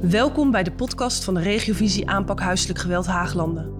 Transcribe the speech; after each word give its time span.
Welkom 0.00 0.50
bij 0.50 0.62
de 0.62 0.72
podcast 0.72 1.24
van 1.24 1.34
de 1.34 1.40
Regiovisie 1.40 2.08
Aanpak 2.08 2.40
Huiselijk 2.40 2.78
Geweld 2.78 3.06
Haaglanden. 3.06 3.72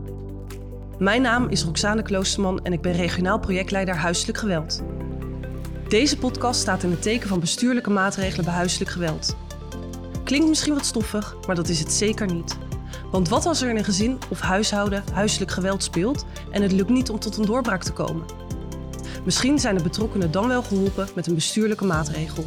Mijn 0.98 1.22
naam 1.22 1.48
is 1.48 1.64
Roxane 1.64 2.02
Kloosterman 2.02 2.64
en 2.64 2.72
ik 2.72 2.80
ben 2.80 2.92
regionaal 2.92 3.38
projectleider 3.38 3.96
Huiselijk 3.96 4.38
Geweld. 4.38 4.82
Deze 5.88 6.18
podcast 6.18 6.60
staat 6.60 6.82
in 6.82 6.90
het 6.90 7.02
teken 7.02 7.28
van 7.28 7.40
bestuurlijke 7.40 7.90
maatregelen 7.90 8.44
bij 8.44 8.54
huiselijk 8.54 8.90
geweld. 8.90 9.36
Klinkt 10.24 10.48
misschien 10.48 10.74
wat 10.74 10.84
stoffig, 10.84 11.36
maar 11.46 11.56
dat 11.56 11.68
is 11.68 11.80
het 11.80 11.92
zeker 11.92 12.32
niet. 12.32 12.58
Want 13.10 13.28
wat 13.28 13.46
als 13.46 13.62
er 13.62 13.68
in 13.68 13.76
een 13.76 13.84
gezin 13.84 14.18
of 14.28 14.40
huishouden 14.40 15.04
huiselijk 15.12 15.50
geweld 15.50 15.82
speelt 15.82 16.26
en 16.50 16.62
het 16.62 16.72
lukt 16.72 16.90
niet 16.90 17.10
om 17.10 17.18
tot 17.18 17.36
een 17.36 17.46
doorbraak 17.46 17.82
te 17.82 17.92
komen? 17.92 18.24
Misschien 19.24 19.58
zijn 19.58 19.76
de 19.76 19.82
betrokkenen 19.82 20.30
dan 20.30 20.48
wel 20.48 20.62
geholpen 20.62 21.08
met 21.14 21.26
een 21.26 21.34
bestuurlijke 21.34 21.84
maatregel. 21.84 22.44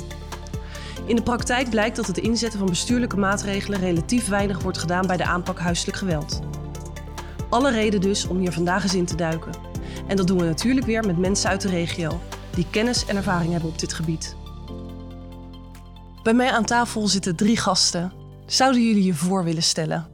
In 1.06 1.16
de 1.16 1.24
praktijk 1.24 1.70
blijkt 1.70 1.96
dat 1.96 2.08
het 2.08 2.18
inzetten 2.18 2.60
van 2.60 2.68
bestuurlijke 2.68 3.18
maatregelen 3.18 3.80
relatief 3.80 4.28
weinig 4.28 4.62
wordt 4.62 4.78
gedaan 4.78 5.08
bij 5.08 5.18
de 5.18 5.26
aanpak 5.26 5.60
huiselijk 5.60 5.98
geweld. 5.98 6.40
Alle 7.50 7.72
reden 7.72 8.02
dus 8.02 8.28
om 8.28 8.38
hier 8.38 8.52
vandaag 8.52 8.84
eens 8.84 8.96
in 8.96 9.06
te 9.06 9.16
duiken. 9.16 9.52
En 10.08 10.16
dat 10.16 10.28
doen 10.28 10.38
we 10.38 10.46
natuurlijk 10.46 10.86
weer 10.86 11.06
met 11.06 11.18
mensen 11.18 11.50
uit 11.50 11.62
de 11.62 11.70
regio, 11.70 12.20
die 12.56 12.66
kennis 12.70 13.06
en 13.06 13.16
ervaring 13.16 13.52
hebben 13.52 13.70
op 13.70 13.80
dit 13.80 13.94
gebied. 13.94 14.36
Bij 16.24 16.34
mij 16.34 16.52
aan 16.52 16.66
tafel 16.66 17.08
zitten 17.08 17.36
drie 17.36 17.58
gasten. 17.58 18.14
Zouden 18.46 18.88
jullie 18.88 19.04
je 19.04 19.14
voor 19.14 19.44
willen 19.44 19.64
stellen? 19.64 20.13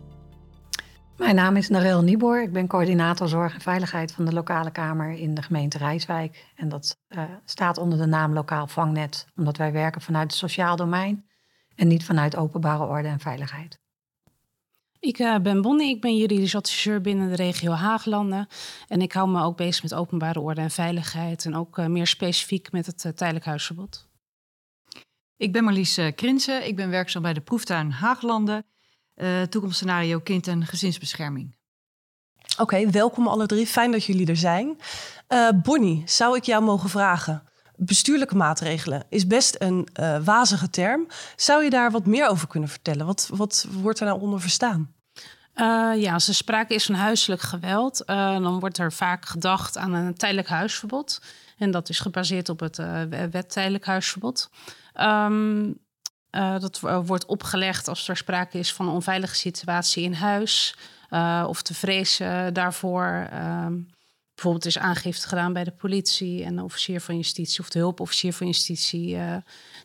Mijn 1.19 1.35
naam 1.35 1.55
is 1.55 1.69
Narel 1.69 2.01
Nieboer. 2.01 2.41
Ik 2.41 2.51
ben 2.51 2.67
coördinator 2.67 3.27
zorg 3.27 3.53
en 3.53 3.61
veiligheid 3.61 4.11
van 4.11 4.25
de 4.25 4.33
lokale 4.33 4.71
kamer 4.71 5.11
in 5.11 5.33
de 5.33 5.41
gemeente 5.41 5.77
Rijswijk. 5.77 6.45
En 6.55 6.69
dat 6.69 6.97
uh, 7.09 7.23
staat 7.45 7.77
onder 7.77 7.97
de 7.97 8.05
naam 8.05 8.33
Lokaal 8.33 8.67
Vangnet, 8.67 9.27
omdat 9.35 9.57
wij 9.57 9.71
werken 9.71 10.01
vanuit 10.01 10.31
het 10.31 10.39
sociaal 10.39 10.75
domein 10.75 11.25
en 11.75 11.87
niet 11.87 12.05
vanuit 12.05 12.35
openbare 12.35 12.85
orde 12.85 13.07
en 13.07 13.19
veiligheid. 13.19 13.79
Ik 14.99 15.19
uh, 15.19 15.37
ben 15.37 15.61
Bonnie, 15.61 15.95
ik 15.95 16.01
ben 16.01 16.17
juridisch 16.17 16.55
adviseur 16.55 17.01
binnen 17.01 17.29
de 17.29 17.35
regio 17.35 17.71
Haaglanden. 17.71 18.47
En 18.87 19.01
ik 19.01 19.13
hou 19.13 19.29
me 19.29 19.43
ook 19.43 19.57
bezig 19.57 19.83
met 19.83 19.93
openbare 19.93 20.39
orde 20.39 20.61
en 20.61 20.71
veiligheid. 20.71 21.45
En 21.45 21.55
ook 21.55 21.77
uh, 21.77 21.85
meer 21.85 22.07
specifiek 22.07 22.71
met 22.71 22.85
het 22.85 22.97
tijdelijk 23.17 23.45
huisverbod. 23.45 24.07
Ik 25.37 25.51
ben 25.51 25.63
Marlies 25.63 25.99
Krinsen, 26.15 26.67
ik 26.67 26.75
ben 26.75 26.89
werkzaam 26.89 27.21
bij 27.21 27.33
de 27.33 27.41
proeftuin 27.41 27.91
Haaglanden 27.91 28.65
uh, 29.21 29.41
toekomstscenario 29.41 30.19
kind- 30.19 30.47
en 30.47 30.65
gezinsbescherming. 30.65 31.57
Oké, 32.51 32.61
okay, 32.61 32.89
welkom 32.89 33.27
alle 33.27 33.45
drie. 33.45 33.67
Fijn 33.67 33.91
dat 33.91 34.05
jullie 34.05 34.27
er 34.27 34.37
zijn. 34.37 34.77
Uh, 35.29 35.49
Bonnie, 35.63 36.03
zou 36.05 36.37
ik 36.37 36.43
jou 36.43 36.63
mogen 36.63 36.89
vragen? 36.89 37.43
Bestuurlijke 37.75 38.35
maatregelen 38.35 39.05
is 39.09 39.27
best 39.27 39.55
een 39.59 39.87
uh, 39.99 40.23
wazige 40.23 40.69
term. 40.69 41.07
Zou 41.35 41.63
je 41.63 41.69
daar 41.69 41.91
wat 41.91 42.05
meer 42.05 42.27
over 42.27 42.47
kunnen 42.47 42.69
vertellen? 42.69 43.05
Wat, 43.05 43.29
wat 43.33 43.67
wordt 43.71 43.99
er 43.99 44.05
nou 44.05 44.21
onder 44.21 44.41
verstaan? 44.41 44.93
Uh, 45.55 45.91
ja, 45.95 46.13
als 46.13 46.27
er 46.27 46.33
sprake 46.33 46.73
is 46.73 46.85
van 46.85 46.95
huiselijk 46.95 47.41
geweld, 47.41 48.03
uh, 48.05 48.41
dan 48.41 48.59
wordt 48.59 48.77
er 48.77 48.93
vaak 48.93 49.25
gedacht 49.25 49.77
aan 49.77 49.93
een 49.93 50.13
tijdelijk 50.15 50.47
huisverbod. 50.47 51.21
En 51.57 51.71
dat 51.71 51.89
is 51.89 51.99
gebaseerd 51.99 52.49
op 52.49 52.59
het 52.59 52.77
uh, 52.77 53.01
wet 53.31 53.51
tijdelijk 53.51 53.85
huisverbod. 53.85 54.49
Um, 55.01 55.79
uh, 56.31 56.59
dat 56.59 56.79
wordt 56.79 57.25
opgelegd 57.25 57.87
als 57.87 58.07
er 58.07 58.17
sprake 58.17 58.57
is 58.57 58.73
van 58.73 58.87
een 58.87 58.93
onveilige 58.93 59.35
situatie 59.35 60.03
in 60.03 60.13
huis. 60.13 60.75
Uh, 61.09 61.45
of 61.47 61.61
te 61.61 61.73
vrezen 61.73 62.53
daarvoor. 62.53 63.29
Uh, 63.33 63.67
bijvoorbeeld 64.33 64.65
is 64.65 64.77
aangifte 64.77 65.27
gedaan 65.27 65.53
bij 65.53 65.63
de 65.63 65.71
politie 65.71 66.43
en 66.43 66.55
de 66.55 66.63
officier 66.63 67.01
van 67.01 67.15
justitie 67.15 67.59
of 67.59 67.69
de 67.69 67.79
hulpofficier 67.79 68.33
van 68.33 68.47
justitie. 68.47 69.17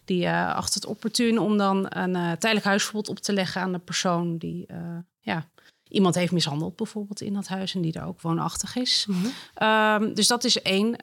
Die 0.05 0.31
acht 0.31 0.75
het 0.75 0.87
opportun 0.87 1.39
om 1.39 1.57
dan 1.57 1.87
een 1.89 2.13
tijdelijk 2.13 2.65
huisverbod 2.65 3.09
op 3.09 3.19
te 3.19 3.33
leggen 3.33 3.61
aan 3.61 3.73
de 3.73 3.79
persoon 3.79 4.37
die 4.37 4.67
ja, 5.21 5.49
iemand 5.89 6.15
heeft 6.15 6.33
mishandeld, 6.33 6.77
bijvoorbeeld 6.77 7.21
in 7.21 7.35
dat 7.35 7.49
huis 7.49 7.75
en 7.75 7.81
die 7.81 7.93
er 7.93 8.07
ook 8.07 8.21
woonachtig 8.21 8.77
is. 8.77 9.07
Mm 9.09 9.23
-hmm. 9.55 10.15
dus 10.15 10.27
dat 10.27 10.45
is 10.45 10.63
één 10.63 10.97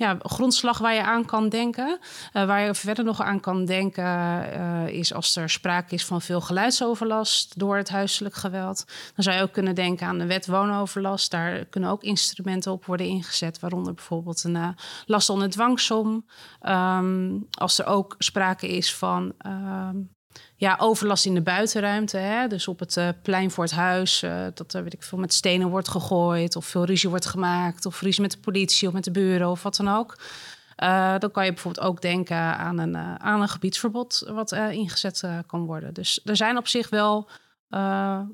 ja, 0.00 0.16
grondslag 0.18 0.78
waar 0.78 0.94
je 0.94 1.02
aan 1.02 1.24
kan 1.24 1.48
denken. 1.48 1.98
Uh, 2.32 2.44
waar 2.44 2.60
je 2.60 2.74
verder 2.74 3.04
nog 3.04 3.20
aan 3.20 3.40
kan 3.40 3.64
denken 3.64 4.04
uh, 4.04 4.88
is 4.88 5.14
als 5.14 5.36
er 5.36 5.50
sprake 5.50 5.94
is 5.94 6.04
van 6.04 6.20
veel 6.20 6.40
geluidsoverlast 6.40 7.58
door 7.58 7.76
het 7.76 7.88
huiselijk 7.88 8.34
geweld. 8.34 8.84
Dan 9.14 9.24
zou 9.24 9.36
je 9.36 9.42
ook 9.42 9.52
kunnen 9.52 9.74
denken 9.74 10.06
aan 10.06 10.18
de 10.18 10.26
wet 10.26 10.46
woonoverlast. 10.46 11.30
Daar 11.30 11.64
kunnen 11.64 11.90
ook 11.90 12.02
instrumenten 12.02 12.72
op 12.72 12.84
worden 12.84 13.06
ingezet, 13.06 13.60
waaronder 13.60 13.94
bijvoorbeeld 13.94 14.44
een 14.44 14.56
uh, 14.56 14.68
last 15.06 15.30
onder 15.30 15.50
dwangsom. 15.50 16.26
Um, 16.62 17.46
als 17.50 17.78
er 17.78 17.86
ook 17.86 18.14
sprake 18.18 18.68
is 18.68 18.94
van 18.94 19.32
um, 19.46 20.10
ja, 20.56 20.76
overlast 20.80 21.26
in 21.26 21.34
de 21.34 21.42
buitenruimte. 21.42 22.16
Hè? 22.16 22.46
Dus 22.46 22.68
op 22.68 22.78
het 22.78 22.96
uh, 22.96 23.08
plein 23.22 23.50
voor 23.50 23.64
het 23.64 23.72
huis. 23.72 24.22
Uh, 24.22 24.46
dat 24.54 24.72
er 24.72 24.82
weet 24.82 24.92
ik 24.92 25.02
veel, 25.02 25.18
met 25.18 25.34
stenen 25.34 25.68
wordt 25.68 25.88
gegooid. 25.88 26.56
Of 26.56 26.66
veel 26.66 26.84
ruzie 26.84 27.08
wordt 27.08 27.26
gemaakt. 27.26 27.86
Of 27.86 28.00
ruzie 28.00 28.22
met 28.22 28.30
de 28.30 28.38
politie 28.38 28.88
of 28.88 28.94
met 28.94 29.04
de 29.04 29.10
buren 29.10 29.48
of 29.48 29.62
wat 29.62 29.76
dan 29.76 29.88
ook. 29.88 30.18
Uh, 30.82 31.18
dan 31.18 31.30
kan 31.30 31.44
je 31.44 31.52
bijvoorbeeld 31.52 31.86
ook 31.86 32.00
denken 32.00 32.36
aan 32.36 32.78
een, 32.78 32.96
aan 32.96 33.40
een 33.40 33.48
gebiedsverbod. 33.48 34.24
Wat 34.28 34.52
ingezet 34.52 35.24
kan 35.46 35.64
worden. 35.66 35.94
Dus 35.94 36.20
er 36.24 36.36
zijn 36.36 36.56
op 36.56 36.68
zich 36.68 36.88
wel 36.90 37.28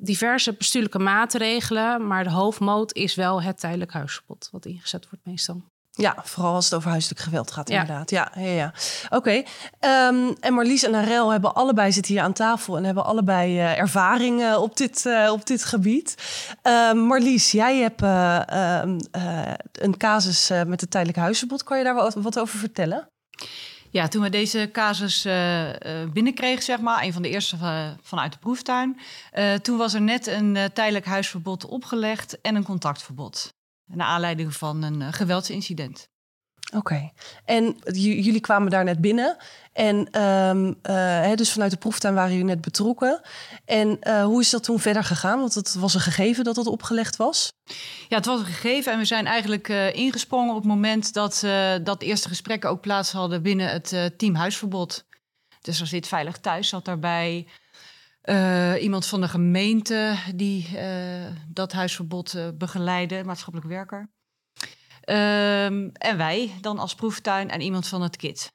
diverse 0.01 0.53
bestuurlijke 0.53 0.99
maatregelen. 0.99 2.07
Maar 2.07 2.25
de 2.25 2.31
hoofdmoot 2.31 2.95
is 2.95 3.15
wel 3.15 3.43
het 3.43 3.61
tijdelijk 3.61 3.93
huisverbod. 3.93 4.49
Wat 4.53 4.67
ingezet 4.67 5.09
wordt 5.11 5.25
meestal. 5.25 5.63
Ja, 5.99 6.17
vooral 6.23 6.55
als 6.55 6.65
het 6.65 6.75
over 6.75 6.91
huiselijk 6.91 7.21
geweld 7.21 7.51
gaat, 7.51 7.71
inderdaad. 7.71 8.11
Ja, 8.11 8.33
ja, 8.35 8.51
ja. 8.51 8.73
Oké. 9.05 9.17
Okay. 9.17 9.47
Um, 10.09 10.37
en 10.41 10.55
Marlies 10.55 10.83
en 10.83 10.95
Arel 10.95 11.31
hebben 11.31 11.55
allebei 11.55 11.93
zitten 11.93 12.15
hier 12.15 12.23
aan 12.23 12.33
tafel 12.33 12.77
en 12.77 12.85
hebben 12.85 13.05
allebei 13.05 13.55
uh, 13.55 13.79
ervaring 13.79 14.41
uh, 14.41 14.63
op, 14.63 14.77
dit, 14.77 15.05
uh, 15.05 15.31
op 15.33 15.47
dit 15.47 15.65
gebied. 15.65 16.15
Um, 16.63 16.99
Marlies, 16.99 17.51
jij 17.51 17.77
hebt 17.77 18.01
um, 18.03 18.99
een 19.73 19.97
casus 19.97 20.51
met 20.67 20.81
het 20.81 20.91
tijdelijk 20.91 21.19
huisverbod. 21.19 21.63
Kan 21.63 21.79
je 21.79 21.85
daar 21.85 21.95
wat, 21.95 22.15
wat 22.15 22.39
over 22.39 22.59
vertellen? 22.59 23.09
Ja, 23.91 24.09
toen 24.09 24.23
we 24.23 24.31
deze 24.31 24.69
casus 24.73 25.27
uh, 25.27 25.71
binnenkregen, 26.13 26.63
zeg 26.63 26.81
maar, 26.81 27.03
een 27.03 27.13
van 27.13 27.23
de 27.23 27.29
eerste 27.29 27.57
vanuit 28.03 28.33
de 28.33 28.39
proeftuin, 28.39 29.01
uh, 29.35 29.55
toen 29.55 29.77
was 29.77 29.95
er 29.95 30.03
net 30.03 30.27
een 30.27 30.59
tijdelijk 30.73 31.07
huisverbod 31.07 31.67
opgelegd 31.67 32.41
en 32.41 32.55
een 32.55 32.65
contactverbod. 32.65 33.55
Naar 33.87 34.07
aanleiding 34.07 34.55
van 34.55 34.83
een 34.83 35.01
uh, 35.01 35.09
geweldsincident. 35.11 36.09
Oké, 36.67 36.77
okay. 36.77 37.13
en 37.45 37.77
jullie 37.93 38.41
kwamen 38.41 38.71
daar 38.71 38.85
net 38.85 39.01
binnen. 39.01 39.37
En 39.73 40.23
um, 40.23 40.79
uh, 40.83 41.35
dus 41.35 41.53
vanuit 41.53 41.71
de 41.71 41.77
proeftuin 41.77 42.15
waren 42.15 42.31
jullie 42.31 42.45
net 42.45 42.61
betrokken. 42.61 43.21
En 43.65 43.99
uh, 44.03 44.25
hoe 44.25 44.41
is 44.41 44.51
dat 44.51 44.65
toen 44.65 44.81
verder 44.81 45.05
gegaan? 45.05 45.39
Want 45.39 45.55
het 45.55 45.75
was 45.75 45.95
een 45.95 46.01
gegeven 46.01 46.45
dat 46.45 46.57
het 46.57 46.67
opgelegd 46.67 47.17
was. 47.17 47.53
Ja, 48.09 48.17
het 48.17 48.27
was 48.27 48.41
een 48.41 48.47
gegeven. 48.47 48.93
En 48.93 48.99
we 48.99 49.05
zijn 49.05 49.27
eigenlijk 49.27 49.69
uh, 49.69 49.95
ingesprongen 49.95 50.51
op 50.51 50.57
het 50.57 50.71
moment 50.71 51.13
dat, 51.13 51.41
dat 51.83 52.01
de 52.01 52.07
eerste 52.07 52.29
gesprekken 52.29 52.71
ook 52.71 52.81
plaats 52.81 53.13
hadden 53.13 53.43
binnen 53.43 53.69
het 53.69 54.13
team 54.17 54.35
huisverbod. 54.35 55.05
Dus 55.61 55.81
er 55.81 55.87
zit 55.87 56.09
Veilig 56.09 56.39
Thuis, 56.39 56.69
zat 56.69 56.85
daarbij. 56.85 57.47
Uh, 58.29 58.83
iemand 58.83 59.07
van 59.07 59.21
de 59.21 59.29
gemeente 59.29 60.17
die 60.35 60.69
uh, 60.75 61.27
dat 61.49 61.73
huisverbod 61.73 62.35
uh, 62.35 62.49
begeleidde, 62.55 63.25
maatschappelijk 63.25 63.71
werker. 63.71 64.11
Ehm, 65.01 65.89
en 65.93 66.17
wij 66.17 66.51
dan 66.61 66.79
als 66.79 66.95
proeftuin 66.95 67.51
en 67.51 67.61
iemand 67.61 67.89
van 67.89 68.03
het 68.03 68.17
KIT. 68.17 68.53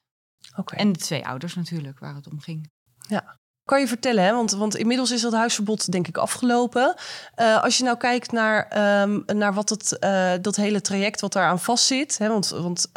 Okay. 0.56 0.78
En 0.78 0.92
de 0.92 0.98
twee 0.98 1.26
ouders 1.26 1.54
natuurlijk, 1.54 1.98
waar 1.98 2.14
het 2.14 2.30
om 2.30 2.40
ging. 2.40 2.70
Ja. 3.08 3.40
Kan 3.64 3.80
je 3.80 3.88
vertellen, 3.88 4.24
hè? 4.24 4.32
Want, 4.32 4.50
want 4.50 4.76
inmiddels 4.76 5.10
is 5.10 5.20
dat 5.20 5.32
huisverbod 5.32 5.92
denk 5.92 6.08
ik 6.08 6.16
afgelopen. 6.16 6.94
als 7.34 7.78
je 7.78 7.84
nou 7.84 7.96
kijkt 7.96 8.32
naar, 8.32 8.78
um, 9.02 9.22
naar 9.26 9.54
wat 9.54 9.68
het, 9.68 9.96
dat 10.42 10.56
hele 10.56 10.80
traject 10.80 11.20
wat 11.20 11.32
daaraan 11.32 11.60
vastzit. 11.60 12.18
Hè? 12.18 12.28
Want, 12.28 12.48
want 12.48 12.90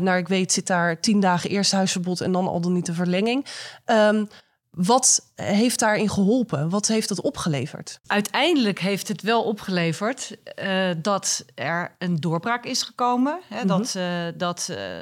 naar 0.00 0.18
ik 0.18 0.28
weet 0.28 0.52
zit 0.52 0.66
daar 0.66 1.00
tien 1.00 1.20
dagen 1.20 1.50
eerst 1.50 1.72
huisverbod 1.72 2.20
en 2.20 2.32
dan 2.32 2.48
al 2.48 2.60
dan 2.60 2.72
niet 2.72 2.86
de 2.86 2.94
verlenging. 2.94 3.46
Um, 3.86 4.28
wat 4.72 5.32
heeft 5.34 5.78
daarin 5.78 6.10
geholpen? 6.10 6.68
Wat 6.68 6.86
heeft 6.86 7.08
dat 7.08 7.20
opgeleverd? 7.20 8.00
Uiteindelijk 8.06 8.78
heeft 8.78 9.08
het 9.08 9.22
wel 9.22 9.44
opgeleverd 9.44 10.36
uh, 10.62 10.90
dat 11.02 11.44
er 11.54 11.96
een 11.98 12.16
doorbraak 12.16 12.64
is 12.64 12.82
gekomen. 12.82 13.40
Hè, 13.48 13.54
mm 13.54 13.60
-hmm. 13.60 13.68
Dat, 13.68 13.94
uh, 13.96 14.26
dat 14.36 14.68
uh, 14.70 15.00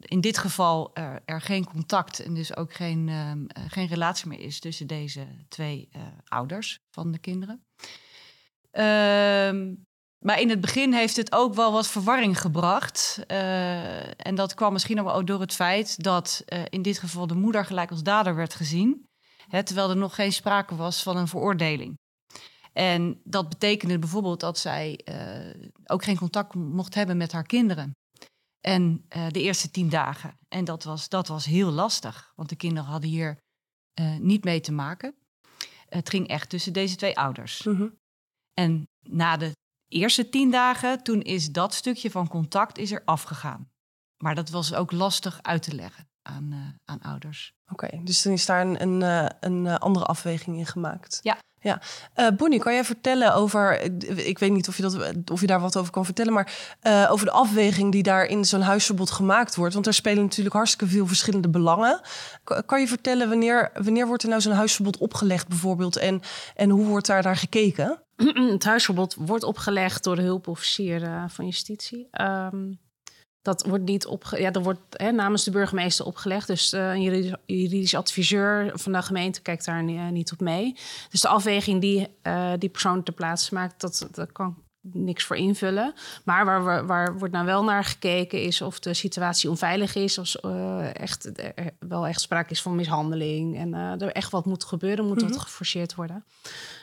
in 0.00 0.20
dit 0.20 0.38
geval 0.38 0.90
er, 0.94 1.22
er, 1.24 1.40
geen 1.40 1.64
contact 1.64 2.20
en 2.20 2.34
dus 2.34 2.56
ook 2.56 2.74
geen, 2.74 3.10
geen 3.68 3.86
relatie 3.86 4.28
meer 4.28 4.40
is 4.40 4.60
tussen 4.60 4.86
deze 4.86 5.26
twee 5.48 5.88
ouders 6.24 6.82
van 6.90 7.12
de 7.12 7.18
kinderen. 7.18 7.64
Maar 10.22 10.40
in 10.40 10.50
het 10.50 10.60
begin 10.60 10.92
heeft 10.92 11.16
het 11.16 11.32
ook 11.32 11.54
wel 11.54 11.72
wat 11.72 11.88
verwarring 11.88 12.40
gebracht. 12.40 13.18
Uh, 13.28 14.26
en 14.26 14.34
dat 14.34 14.54
kwam 14.54 14.72
misschien 14.72 15.00
ook 15.00 15.26
door 15.26 15.40
het 15.40 15.54
feit 15.54 16.02
dat 16.02 16.42
uh, 16.46 16.62
in 16.68 16.82
dit 16.82 16.98
geval 16.98 17.26
de 17.26 17.34
moeder 17.34 17.64
gelijk 17.64 17.90
als 17.90 18.02
dader 18.02 18.34
werd 18.34 18.54
gezien. 18.54 19.06
Hè, 19.48 19.62
terwijl 19.62 19.90
er 19.90 19.96
nog 19.96 20.14
geen 20.14 20.32
sprake 20.32 20.76
was 20.76 21.02
van 21.02 21.16
een 21.16 21.28
veroordeling. 21.28 21.98
En 22.72 23.20
dat 23.24 23.48
betekende 23.48 23.98
bijvoorbeeld 23.98 24.40
dat 24.40 24.58
zij 24.58 25.00
uh, 25.04 25.70
ook 25.84 26.04
geen 26.04 26.18
contact 26.18 26.54
mocht 26.54 26.94
hebben 26.94 27.16
met 27.16 27.32
haar 27.32 27.46
kinderen. 27.46 27.92
En 28.60 29.04
de 29.08 29.40
eerste 29.40 29.70
tien 29.70 29.88
dagen. 29.88 30.38
En 30.48 30.64
dat 30.64 30.84
was, 30.84 31.08
dat 31.08 31.28
was 31.28 31.44
heel 31.44 31.70
lastig, 31.70 32.32
want 32.36 32.48
de 32.48 32.56
kinderen 32.56 32.90
hadden 32.90 33.10
hier 33.10 33.38
eh, 33.92 34.16
niet 34.16 34.44
mee 34.44 34.60
te 34.60 34.72
maken. 34.72 35.14
Het 35.88 36.10
ging 36.10 36.28
echt 36.28 36.48
tussen 36.48 36.72
deze 36.72 36.96
twee 36.96 37.18
ouders. 37.18 37.62
Mhm. 37.62 37.88
En 38.54 38.88
na 39.08 39.36
de 39.36 39.52
eerste 39.92 40.28
tien 40.28 40.50
dagen, 40.50 41.02
toen 41.02 41.20
is 41.22 41.50
dat 41.50 41.74
stukje 41.74 42.10
van 42.10 42.28
contact 42.28 42.78
is 42.78 42.92
er 42.92 43.02
afgegaan. 43.04 43.70
Maar 44.24 44.34
dat 44.34 44.50
was 44.50 44.74
ook 44.74 44.92
lastig 44.92 45.38
uit 45.42 45.62
te 45.62 45.74
leggen 45.74 46.08
aan, 46.22 46.48
eh, 46.52 46.58
aan 46.84 47.00
ouders. 47.00 47.52
Oké, 47.72 47.88
dus 48.04 48.22
dan 48.22 48.32
is 48.32 48.46
daar 48.46 48.60
een, 48.66 48.82
een, 48.82 49.02
eh, 49.02 49.26
een 49.40 49.66
eh, 49.66 49.74
andere 49.74 50.04
afweging 50.04 50.56
in 50.56 50.66
gemaakt. 50.66 51.18
Ja. 51.22 51.36
ja. 51.60 51.80
Eh, 52.14 52.28
Bonnie, 52.36 52.58
kan 52.60 52.72
jij 52.74 52.84
vertellen 52.84 53.34
over, 53.34 53.80
ik 54.26 54.38
weet 54.38 54.52
niet 54.52 54.68
of 54.68 54.76
je, 54.76 54.82
dat, 54.82 55.30
of 55.30 55.40
je 55.40 55.46
daar 55.46 55.60
wat 55.60 55.76
over 55.76 55.92
kan 55.92 56.04
vertellen, 56.04 56.32
maar 56.32 56.76
over 57.10 57.26
de 57.26 57.32
afweging 57.32 57.92
die 57.92 58.02
daar 58.02 58.24
in 58.24 58.44
zo'n 58.44 58.60
huisverbod 58.60 59.10
gemaakt 59.10 59.54
wordt? 59.54 59.72
Want 59.72 59.84
daar 59.84 59.94
spelen 59.94 60.22
natuurlijk 60.22 60.54
hartstikke 60.54 60.92
veel 60.92 61.06
verschillende 61.06 61.48
belangen. 61.48 62.00
Ka- 62.44 62.60
Kan 62.60 62.80
je 62.80 62.88
vertellen 62.88 63.28
wanneer, 63.28 63.70
wanneer 63.74 64.06
wordt 64.06 64.22
er 64.22 64.28
nou 64.28 64.40
zo'n 64.40 64.52
huisverbod 64.52 64.96
opgelegd 64.98 65.48
bijvoorbeeld 65.48 65.96
en, 65.96 66.20
en 66.54 66.70
hoe 66.70 66.86
wordt 66.86 67.06
daar 67.06 67.22
naar 67.22 67.36
gekeken? 67.36 68.01
het 68.52 68.64
huisverbod 68.64 69.14
wordt 69.14 69.44
opgelegd 69.44 70.04
door 70.04 70.16
de 70.16 70.22
hulpofficier 70.22 71.02
eh, 71.02 71.24
van 71.28 71.44
justitie. 71.44 72.08
Ehm, 72.10 72.72
dat 73.42 73.66
wordt 73.66 73.84
niet 73.84 74.06
opge 74.06 74.40
ja, 74.40 74.50
dat 74.50 74.62
wordt 74.62 74.80
hè, 74.90 75.12
namens 75.12 75.44
de 75.44 75.50
burgemeester 75.50 76.06
opgelegd. 76.06 76.46
Dus 76.46 76.72
eh, 76.72 76.90
een 76.90 77.02
juridisch, 77.02 77.34
juridisch 77.46 77.94
adviseur 77.94 78.70
van 78.74 78.92
de 78.92 79.02
gemeente 79.02 79.42
kijkt 79.42 79.64
daar 79.64 79.82
ni- 79.82 80.10
niet 80.10 80.32
op 80.32 80.40
mee. 80.40 80.76
Dus 81.10 81.20
de 81.20 81.28
afweging 81.28 81.80
die 81.80 82.08
eh, 82.22 82.52
die 82.58 82.68
persoon 82.68 83.02
ter 83.02 83.14
plaatse 83.14 83.54
maakt, 83.54 83.80
dat, 83.80 84.08
dat 84.12 84.32
kan 84.32 84.56
niks 84.82 85.24
voor 85.24 85.36
invullen. 85.36 85.94
Maar 86.24 86.44
waar, 86.44 86.64
we, 86.64 86.86
waar 86.86 87.18
wordt 87.18 87.34
nou 87.34 87.46
wel 87.46 87.64
naar 87.64 87.84
gekeken 87.84 88.42
is 88.42 88.62
of 88.62 88.78
de 88.78 88.94
situatie 88.94 89.50
onveilig 89.50 89.94
is. 89.94 90.18
Of 90.18 90.34
eh, 90.34 91.00
echt, 91.00 91.40
er 91.40 91.54
wel 91.78 92.06
echt 92.06 92.20
sprake 92.20 92.50
is 92.50 92.62
van 92.62 92.76
mishandeling. 92.76 93.56
En 93.56 93.74
eh, 93.74 94.02
er 94.02 94.12
echt 94.12 94.30
wat 94.30 94.44
moet 94.44 94.64
gebeuren, 94.64 95.06
moet 95.06 95.22
wat 95.22 95.38
geforceerd 95.38 95.94
worden. 95.94 96.24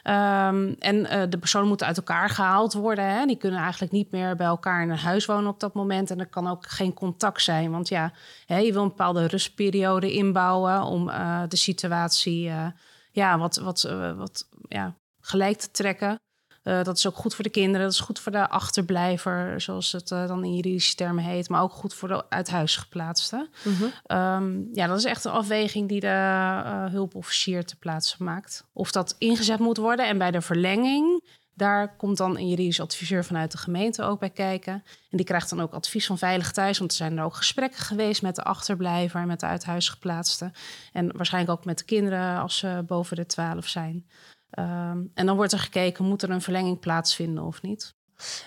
Ehm, 0.03 0.73
en 0.79 1.05
eh, 1.05 1.29
de 1.29 1.37
personen 1.37 1.67
moeten 1.67 1.87
uit 1.87 1.97
elkaar 1.97 2.29
gehaald 2.29 2.73
worden. 2.73 3.05
Hè? 3.05 3.25
Die 3.25 3.37
kunnen 3.37 3.59
eigenlijk 3.59 3.91
niet 3.91 4.11
meer 4.11 4.35
bij 4.35 4.47
elkaar 4.47 4.81
in 4.81 4.89
een 4.89 4.97
huis 4.97 5.25
wonen 5.25 5.49
op 5.49 5.59
dat 5.59 5.73
moment. 5.73 6.11
En 6.11 6.19
er 6.19 6.29
kan 6.29 6.47
ook 6.47 6.67
geen 6.67 6.93
contact 6.93 7.41
zijn. 7.41 7.71
Want 7.71 7.89
ja, 7.89 8.11
hè, 8.45 8.57
je 8.57 8.73
wil 8.73 8.81
een 8.81 8.87
bepaalde 8.87 9.25
rustperiode 9.25 10.13
inbouwen 10.13 10.83
om 10.83 11.09
eh, 11.09 11.43
de 11.47 11.55
situatie 11.55 12.49
eh, 12.49 12.67
ja, 13.11 13.37
wat, 13.37 13.55
wat, 13.55 13.83
eh, 13.83 14.17
wat 14.17 14.47
ja, 14.67 14.95
gelijk 15.19 15.57
te 15.57 15.71
trekken. 15.71 16.19
Eh, 16.69 16.83
dat 16.83 16.97
is 16.97 17.07
ook 17.07 17.15
goed 17.15 17.35
voor 17.35 17.43
de 17.43 17.49
kinderen, 17.49 17.85
dat 17.85 17.93
is 17.93 17.99
goed 17.99 18.19
voor 18.19 18.31
de 18.31 18.49
achterblijver, 18.49 19.61
zoals 19.61 19.91
het 19.91 20.11
eh, 20.11 20.27
dan 20.27 20.43
in 20.43 20.55
juridische 20.55 20.95
termen 20.95 21.23
heet, 21.23 21.49
maar 21.49 21.61
ook 21.61 21.71
goed 21.71 21.93
voor 21.93 22.07
de 22.07 22.29
uit 22.29 22.49
huis 22.49 22.75
geplaatste. 22.75 23.49
Ehm, 24.05 24.61
ja, 24.73 24.87
dat 24.87 24.97
is 24.97 25.03
echt 25.03 25.25
een 25.25 25.31
afweging 25.31 25.89
die 25.89 25.99
de 25.99 26.07
eh, 26.07 26.85
hulpofficier 26.85 27.65
te 27.65 27.75
plaatse 27.75 28.23
maakt. 28.23 28.65
Of 28.73 28.91
dat 28.91 29.15
ingezet 29.17 29.59
moet 29.59 29.77
worden. 29.77 30.07
En 30.07 30.17
bij 30.17 30.31
de 30.31 30.41
verlenging, 30.41 31.23
daar 31.53 31.95
komt 31.95 32.17
dan 32.17 32.37
een 32.37 32.49
juridisch 32.49 32.81
adviseur 32.81 33.25
vanuit 33.25 33.51
de 33.51 33.57
gemeente 33.57 34.03
ook 34.03 34.19
bij 34.19 34.29
kijken. 34.29 34.73
En 35.09 35.17
die 35.17 35.25
krijgt 35.25 35.49
dan 35.49 35.61
ook 35.61 35.73
advies 35.73 36.05
van 36.05 36.17
Veilig 36.17 36.51
Thuis. 36.51 36.77
Want 36.77 36.91
er 36.91 36.97
zijn 36.97 37.17
er 37.17 37.23
ook 37.23 37.35
gesprekken 37.35 37.81
geweest 37.81 38.21
met 38.21 38.35
de 38.35 38.43
achterblijver 38.43 39.21
en 39.21 39.27
met 39.27 39.39
de 39.39 39.45
uit 39.45 39.65
huis 39.65 39.89
geplaatste. 39.89 40.51
En 40.93 41.17
waarschijnlijk 41.17 41.59
ook 41.59 41.65
met 41.65 41.77
de 41.77 41.85
kinderen 41.85 42.39
als 42.39 42.57
ze 42.57 42.83
boven 42.87 43.15
de 43.15 43.25
12 43.25 43.67
zijn. 43.67 44.05
Ehm, 44.51 44.97
en 45.13 45.25
dan 45.25 45.35
wordt 45.35 45.51
er 45.51 45.59
gekeken, 45.59 46.05
moet 46.05 46.21
er 46.21 46.29
een 46.29 46.41
verlenging 46.41 46.79
plaatsvinden 46.79 47.43
of 47.43 47.61
niet? 47.61 47.93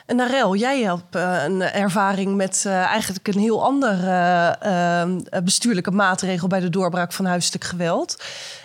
En 0.07 0.17
Narel, 0.17 0.57
jij 0.57 0.83
hebt 0.83 1.15
eh, 1.15 1.43
een 1.45 1.63
ervaring 1.63 2.37
met 2.37 2.65
eh, 2.67 2.73
eigenlijk 2.75 3.29
een 3.29 3.41
heel 3.41 3.65
andere 3.65 4.11
eh, 4.61 5.03
eh, 5.03 5.45
bestuurlijke 5.45 5.91
maatregel 5.91 6.49
bij 6.49 6.61
de 6.61 6.71
doorbraak 6.71 7.13
van 7.13 7.25
huiselijk 7.25 7.65
geweld. 7.65 8.25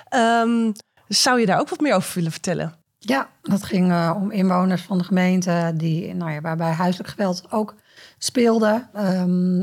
Ehm, 0.09 0.71
zou 1.07 1.39
je 1.39 1.45
daar 1.45 1.59
ook 1.59 1.69
wat 1.69 1.79
meer 1.79 1.95
over 1.95 2.11
willen 2.13 2.31
vertellen? 2.31 2.73
Ja, 2.99 3.29
dat 3.41 3.63
ging 3.63 4.11
om 4.15 4.31
inwoners 4.31 4.81
van 4.81 4.97
de 4.97 5.03
gemeente 5.03 5.71
die, 5.75 6.15
nou 6.15 6.31
ja, 6.31 6.41
waarbij 6.41 6.71
huiselijk 6.71 7.09
geweld 7.09 7.51
ook 7.51 7.75
speelde. 8.17 8.87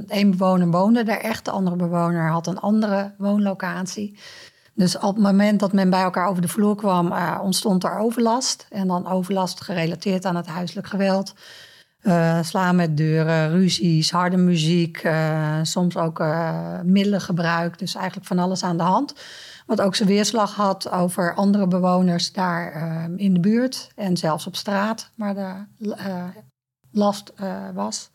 Eén 0.06 0.31
bewoner 0.31 0.71
woonde 0.71 1.03
daar 1.03 1.21
echt, 1.21 1.44
de 1.44 1.50
andere 1.50 1.76
bewoner 1.76 2.31
had 2.31 2.47
een 2.47 2.59
andere 2.59 3.15
woonlocatie. 3.19 4.19
Dus 4.75 4.99
op 4.99 5.15
het 5.15 5.25
moment 5.25 5.61
dat 5.61 5.73
men 5.73 5.91
bij 5.91 6.03
elkaar 6.03 6.29
over 6.29 6.43
de 6.43 6.49
vloer 6.49 6.76
kwam, 6.76 7.12
eh, 7.12 7.41
ontstond 7.43 7.85
er 7.85 7.99
overlast. 7.99 8.67
En 8.71 8.88
dan 8.88 9.06
overlast 9.06 9.61
gerelateerd 9.61 10.25
aan 10.25 10.37
het 10.37 10.47
huiselijk 10.47 10.87
geweld. 10.87 11.35
Eh, 12.05 12.43
slaan 12.43 12.76
met 12.76 12.97
deuren, 12.97 13.50
ruzies, 13.50 14.11
harde 14.11 14.37
muziek, 14.37 14.97
eh, 14.97 15.59
soms 15.62 15.97
ook 15.97 16.25
middelengebruik. 16.82 17.79
Dus 17.79 17.94
eigenlijk 17.94 18.26
van 18.26 18.38
alles 18.38 18.62
aan 18.62 18.76
de 18.76 18.82
hand. 18.82 19.15
Wat 19.67 19.81
ook 19.81 19.94
zijn 19.94 20.09
weerslag 20.09 20.55
had 20.55 20.91
over 20.91 21.35
andere 21.35 21.69
bewoners 21.69 22.32
daar 22.32 22.73
eh, 22.73 23.05
in 23.17 23.35
de 23.35 23.41
buurt 23.41 23.91
en 23.94 24.17
zelfs 24.17 24.47
op 24.47 24.56
straat, 24.56 25.11
waar 25.15 25.35
de 25.35 25.53
last 26.91 27.32
was. 27.75 28.11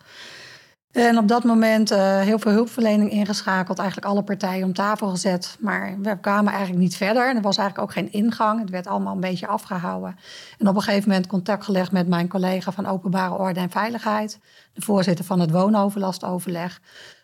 En 0.92 1.18
op 1.18 1.28
dat 1.28 1.44
moment 1.44 1.92
eh, 1.92 2.20
heel 2.20 2.40
veel 2.40 2.52
hulpverlening 2.52 3.12
ingeschakeld, 3.12 3.80
eigenlijk 3.80 4.08
alle 4.08 4.24
partijen 4.24 4.66
om 4.66 4.74
tafel 4.74 5.10
gezet. 5.10 5.58
Maar 5.60 5.96
we 6.02 6.20
kwamen 6.20 6.52
eigenlijk 6.52 6.82
niet 6.82 6.96
verder. 6.96 7.36
Er 7.36 7.42
was 7.42 7.58
eigenlijk 7.58 7.90
ook 7.90 7.96
geen 7.96 8.12
ingang. 8.12 8.60
Het 8.60 8.70
werd 8.70 8.88
allemaal 8.88 9.14
een 9.14 9.20
beetje 9.20 9.48
afgehouden. 9.48 10.16
En 10.58 10.68
op 10.68 10.76
een 10.76 10.82
gegeven 10.82 11.10
moment 11.10 11.28
contact 11.28 11.64
gelegd 11.64 11.92
met 11.92 12.08
mijn 12.08 12.28
collega 12.28 12.72
van 12.72 12.86
Openbare 12.86 13.38
Orde 13.38 13.60
en 13.60 13.70
Veiligheid, 13.70 14.40
de 14.74 14.82
voorzitter 14.82 15.26
van 15.26 15.40
het 15.40 15.52
woonoverlastoverleg, 15.52 16.82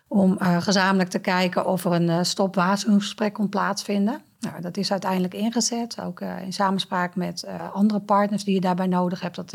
om 0.08 0.38
eh, 0.38 0.62
gezamenlijk 0.62 1.10
te 1.10 1.18
kijken 1.18 1.66
of 1.66 1.84
er 1.84 1.92
een 1.92 2.08
uh, 2.08 2.18
stopwaarschuwingsgesprek 2.22 3.32
kon 3.32 3.48
plaatsvinden. 3.48 4.22
Nou, 4.40 4.60
dat 4.60 4.76
is 4.76 4.90
uiteindelijk 4.90 5.34
ingezet, 5.34 6.00
ook 6.00 6.20
in 6.20 6.52
samenspraak 6.52 7.14
met 7.14 7.46
andere 7.72 8.00
partners 8.00 8.44
die 8.44 8.54
je 8.54 8.60
daarbij 8.60 8.86
nodig 8.86 9.20
hebt. 9.20 9.36
Dat 9.36 9.54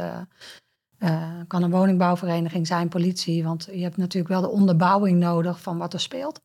uh, 1.04 1.24
kan 1.48 1.64
een 1.64 1.72
woningbouwvereniging 1.72 2.68
zijn, 2.68 2.88
politie, 2.88 3.44
want 3.44 3.68
je 3.72 3.84
hebt 3.84 3.98
natuurlijk 3.98 4.34
wel 4.34 4.42
de 4.42 4.50
onderbouwing 4.50 5.20
nodig 5.20 5.62
van 5.62 5.78
wat 5.78 5.94
er 5.94 6.00
speelt. 6.00 6.42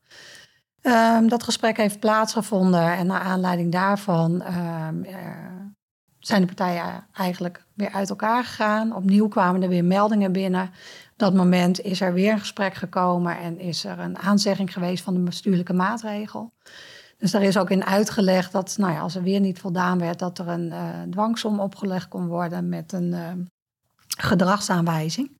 Um, 0.82 1.29
dat 1.29 1.43
gesprek 1.43 1.76
heeft 1.76 2.00
plaatsgevonden 2.00 2.97
en 2.97 3.06
naar 3.06 3.20
aanleiding 3.20 3.73
daarvan 3.73 4.32
um, 4.32 5.06
zijn 6.19 6.41
de 6.41 6.47
partijen 6.47 7.06
eigenlijk 7.12 7.64
weer 7.75 7.93
uit 7.93 8.11
elkaar 8.11 8.44
gegaan. 8.44 8.94
Opnieuw 8.94 9.29
kwamen 9.29 9.62
er 9.62 9.69
weer 9.69 9.85
meldingen 9.85 10.32
binnen. 10.32 10.62
Op 10.62 11.17
dat 11.17 11.35
moment 11.35 11.81
is 11.81 12.00
er 12.00 12.12
weer 12.12 12.32
een 12.32 12.38
gesprek 12.38 12.75
gekomen 12.75 13.38
en 13.38 13.59
is 13.59 13.85
er 13.85 13.99
een 13.99 14.19
aanzegging 14.19 14.73
geweest 14.73 15.05
van 15.05 15.14
de 15.14 15.20
bestuurlijke 15.20 15.73
maatregel. 15.73 16.52
Dus 17.19 17.31
daar 17.31 17.43
is 17.43 17.59
ook 17.59 17.70
in 17.70 17.85
uitgelegd 17.85 18.52
dat 18.52 18.75
nou 18.78 18.92
ja, 18.92 19.00
als 19.00 19.14
er 19.14 19.23
weer 19.23 19.40
niet 19.40 19.59
voldaan 19.59 19.99
werd, 19.99 20.19
dat 20.19 20.38
er 20.38 20.49
een 20.49 20.66
uh, 20.66 21.02
dwangsom 21.11 21.61
opgelegd 21.61 22.09
kon 22.09 22.26
worden 22.26 22.69
met 22.69 22.92
een 22.92 23.12
uh, 23.12 23.21
gedragsaanwijzing. 24.16 25.30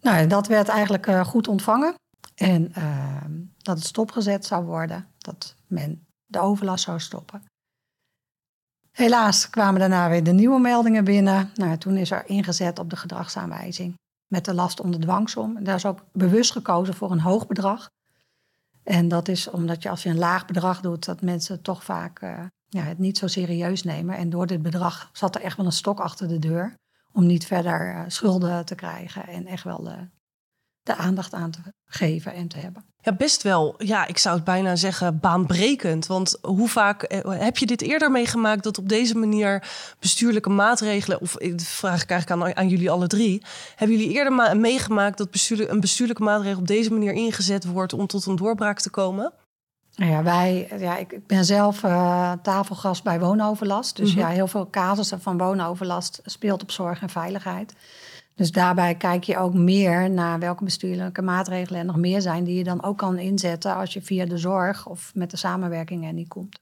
Nou, 0.00 0.26
dat 0.26 0.46
werd 0.46 0.68
eigenlijk 0.68 1.06
uh, 1.06 1.24
goed 1.24 1.48
ontvangen. 1.48 1.94
En 2.34 2.74
ehm, 2.74 3.30
dat 3.56 3.76
het 3.76 3.86
stopgezet 3.86 4.46
zou 4.46 4.64
worden, 4.64 5.08
dat 5.18 5.54
men 5.66 6.06
de 6.26 6.40
overlast 6.40 6.84
zou 6.84 7.00
stoppen. 7.00 7.42
Helaas 8.90 9.50
kwamen 9.50 9.80
daarna 9.80 10.08
weer 10.08 10.24
de 10.24 10.32
nieuwe 10.32 10.60
meldingen 10.60 11.04
binnen. 11.04 11.50
Nou, 11.54 11.78
toen 11.78 11.96
is 11.96 12.10
er 12.10 12.26
ingezet 12.26 12.78
op 12.78 12.90
de 12.90 12.96
gedragsaanwijzing 12.96 13.94
met 14.26 14.44
de 14.44 14.54
last 14.54 14.80
onder 14.80 15.00
dwangsom. 15.00 15.64
Daar 15.64 15.74
is 15.74 15.86
ook 15.86 16.04
bewust 16.12 16.52
gekozen 16.52 16.94
voor 16.94 17.10
een 17.10 17.20
hoog 17.20 17.46
bedrag. 17.46 17.90
En 18.82 19.08
dat 19.08 19.28
is 19.28 19.50
omdat 19.50 19.82
je 19.82 19.90
als 19.90 20.02
je 20.02 20.08
een 20.08 20.18
laag 20.18 20.46
bedrag 20.46 20.80
doet, 20.80 21.04
dat 21.04 21.20
mensen 21.20 21.62
toch 21.62 21.84
vaak 21.84 22.22
uh, 22.22 22.40
ja, 22.68 22.82
het 22.82 22.98
niet 22.98 23.18
zo 23.18 23.26
serieus 23.26 23.82
nemen. 23.82 24.16
En 24.16 24.30
door 24.30 24.46
dit 24.46 24.62
bedrag 24.62 25.10
zat 25.12 25.34
er 25.34 25.40
echt 25.40 25.56
wel 25.56 25.66
een 25.66 25.72
stok 25.72 26.00
achter 26.00 26.28
de 26.28 26.38
deur 26.38 26.74
om 27.12 27.26
niet 27.26 27.46
verder 27.46 27.94
uh, 27.94 28.00
schulden 28.06 28.64
te 28.64 28.74
krijgen 28.74 29.26
en 29.26 29.46
echt 29.46 29.64
wel 29.64 29.82
de, 29.82 30.08
de 30.82 30.94
aandacht 30.94 31.34
aan 31.34 31.50
te 31.50 31.60
geven 31.84 32.34
en 32.34 32.48
te 32.48 32.58
hebben. 32.58 32.84
Ja, 33.04 33.12
best 33.12 33.42
wel. 33.42 33.74
Ja, 33.78 34.06
ik 34.06 34.18
zou 34.18 34.34
het 34.34 34.44
bijna 34.44 34.76
zeggen 34.76 35.18
baanbrekend. 35.18 36.06
Want 36.06 36.38
hoe 36.42 36.68
vaak 36.68 37.02
eh, 37.02 37.40
heb 37.40 37.56
je 37.56 37.66
dit 37.66 37.82
eerder 37.82 38.10
meegemaakt 38.10 38.62
dat 38.62 38.78
op 38.78 38.88
deze 38.88 39.16
manier 39.18 39.70
bestuurlijke 39.98 40.50
maatregelen, 40.50 41.20
of 41.20 41.36
vraag 41.56 42.02
ik 42.02 42.10
eigenlijk 42.10 42.42
aan, 42.42 42.56
aan 42.56 42.68
jullie 42.68 42.90
alle 42.90 43.06
drie, 43.06 43.42
hebben 43.76 43.96
jullie 43.96 44.12
eerder 44.12 44.32
ma- 44.32 44.54
meegemaakt 44.54 45.18
dat 45.18 45.28
een 45.50 45.80
bestuurlijke 45.80 46.22
maatregel 46.22 46.60
op 46.60 46.66
deze 46.66 46.92
manier 46.92 47.12
ingezet 47.12 47.64
wordt 47.64 47.92
om 47.92 48.06
tot 48.06 48.26
een 48.26 48.36
doorbraak 48.36 48.80
te 48.80 48.90
komen? 48.90 49.32
Nou 49.94 50.10
ja, 50.10 50.22
wij, 50.22 50.68
ja, 50.78 50.96
ik, 50.96 51.12
ik 51.12 51.26
ben 51.26 51.44
zelf 51.44 51.82
uh, 51.82 52.32
tafelgast 52.42 53.04
bij 53.04 53.20
woonoverlast. 53.20 53.96
Dus 53.96 54.14
mm-hmm. 54.14 54.28
ja, 54.28 54.34
heel 54.34 54.46
veel 54.46 54.70
casussen 54.70 55.20
van 55.20 55.38
woonoverlast 55.38 56.20
speelt 56.24 56.62
op 56.62 56.70
zorg 56.70 57.02
en 57.02 57.08
veiligheid. 57.08 57.74
Dus 58.34 58.52
daarbij 58.52 58.94
kijk 58.94 59.24
je 59.24 59.38
ook 59.38 59.54
meer 59.54 60.10
naar 60.10 60.38
welke 60.38 60.64
bestuurlijke 60.64 61.22
maatregelen 61.22 61.80
er 61.80 61.86
nog 61.86 61.96
meer 61.96 62.20
zijn 62.20 62.44
die 62.44 62.56
je 62.56 62.64
dan 62.64 62.82
ook 62.82 62.98
kan 62.98 63.18
inzetten 63.18 63.74
als 63.74 63.92
je 63.92 64.02
via 64.02 64.26
de 64.26 64.38
zorg 64.38 64.86
of 64.86 65.10
met 65.14 65.30
de 65.30 65.36
samenwerking 65.36 66.06
er 66.06 66.12
niet 66.12 66.28
komt. 66.28 66.60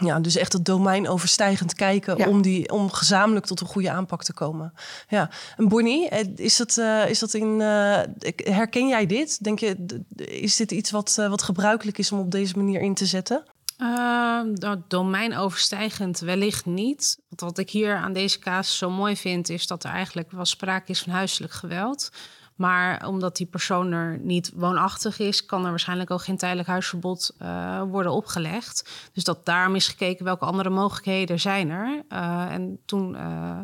Ja, 0.00 0.20
dus 0.20 0.36
echt 0.36 0.52
het 0.52 0.64
domein 0.64 1.08
overstijgend 1.08 1.74
kijken 1.74 2.16
ja. 2.16 2.28
om, 2.28 2.42
die, 2.42 2.72
om 2.72 2.90
gezamenlijk 2.90 3.46
tot 3.46 3.60
een 3.60 3.66
goede 3.66 3.90
aanpak 3.90 4.24
te 4.24 4.32
komen. 4.32 4.72
Ja, 5.08 5.30
en 5.56 5.68
Bonnie, 5.68 6.08
is 6.36 6.56
dat, 6.56 6.76
uh, 6.76 7.08
is 7.08 7.18
dat 7.18 7.34
in. 7.34 7.60
Uh, 7.60 8.00
herken 8.36 8.88
jij 8.88 9.06
dit? 9.06 9.44
Denk 9.44 9.58
je, 9.58 10.02
is 10.16 10.56
dit 10.56 10.70
iets 10.70 10.90
wat, 10.90 11.16
uh, 11.20 11.28
wat 11.28 11.42
gebruikelijk 11.42 11.98
is 11.98 12.12
om 12.12 12.18
op 12.18 12.30
deze 12.30 12.56
manier 12.56 12.80
in 12.80 12.94
te 12.94 13.06
zetten? 13.06 13.44
Uh, 13.78 14.40
domeinoverstijgend 14.88 16.18
wellicht 16.18 16.66
niet. 16.66 17.18
Wat 17.28 17.58
ik 17.58 17.70
hier 17.70 17.96
aan 17.96 18.12
deze 18.12 18.38
casus 18.38 18.78
zo 18.78 18.90
mooi 18.90 19.16
vind, 19.16 19.48
is 19.48 19.66
dat 19.66 19.84
er 19.84 19.90
eigenlijk 19.90 20.30
wel 20.30 20.44
sprake 20.44 20.90
is 20.90 21.02
van 21.02 21.12
huiselijk 21.12 21.52
geweld. 21.52 22.10
Maar 22.58 23.06
omdat 23.06 23.36
die 23.36 23.46
persoon 23.46 23.92
er 23.92 24.18
niet 24.18 24.52
woonachtig 24.54 25.18
is, 25.18 25.46
kan 25.46 25.64
er 25.64 25.70
waarschijnlijk 25.70 26.10
ook 26.10 26.22
geen 26.22 26.36
tijdelijk 26.36 26.68
huisverbod 26.68 27.34
uh, 27.42 27.82
worden 27.82 28.12
opgelegd. 28.12 28.90
Dus 29.12 29.24
dat 29.24 29.46
daarom 29.46 29.74
is 29.74 29.88
gekeken 29.88 30.24
welke 30.24 30.44
andere 30.44 30.70
mogelijkheden 30.70 31.40
zijn 31.40 31.70
er. 31.70 32.04
Uh, 32.08 32.50
en 32.50 32.78
toen 32.84 33.14
uh, 33.14 33.58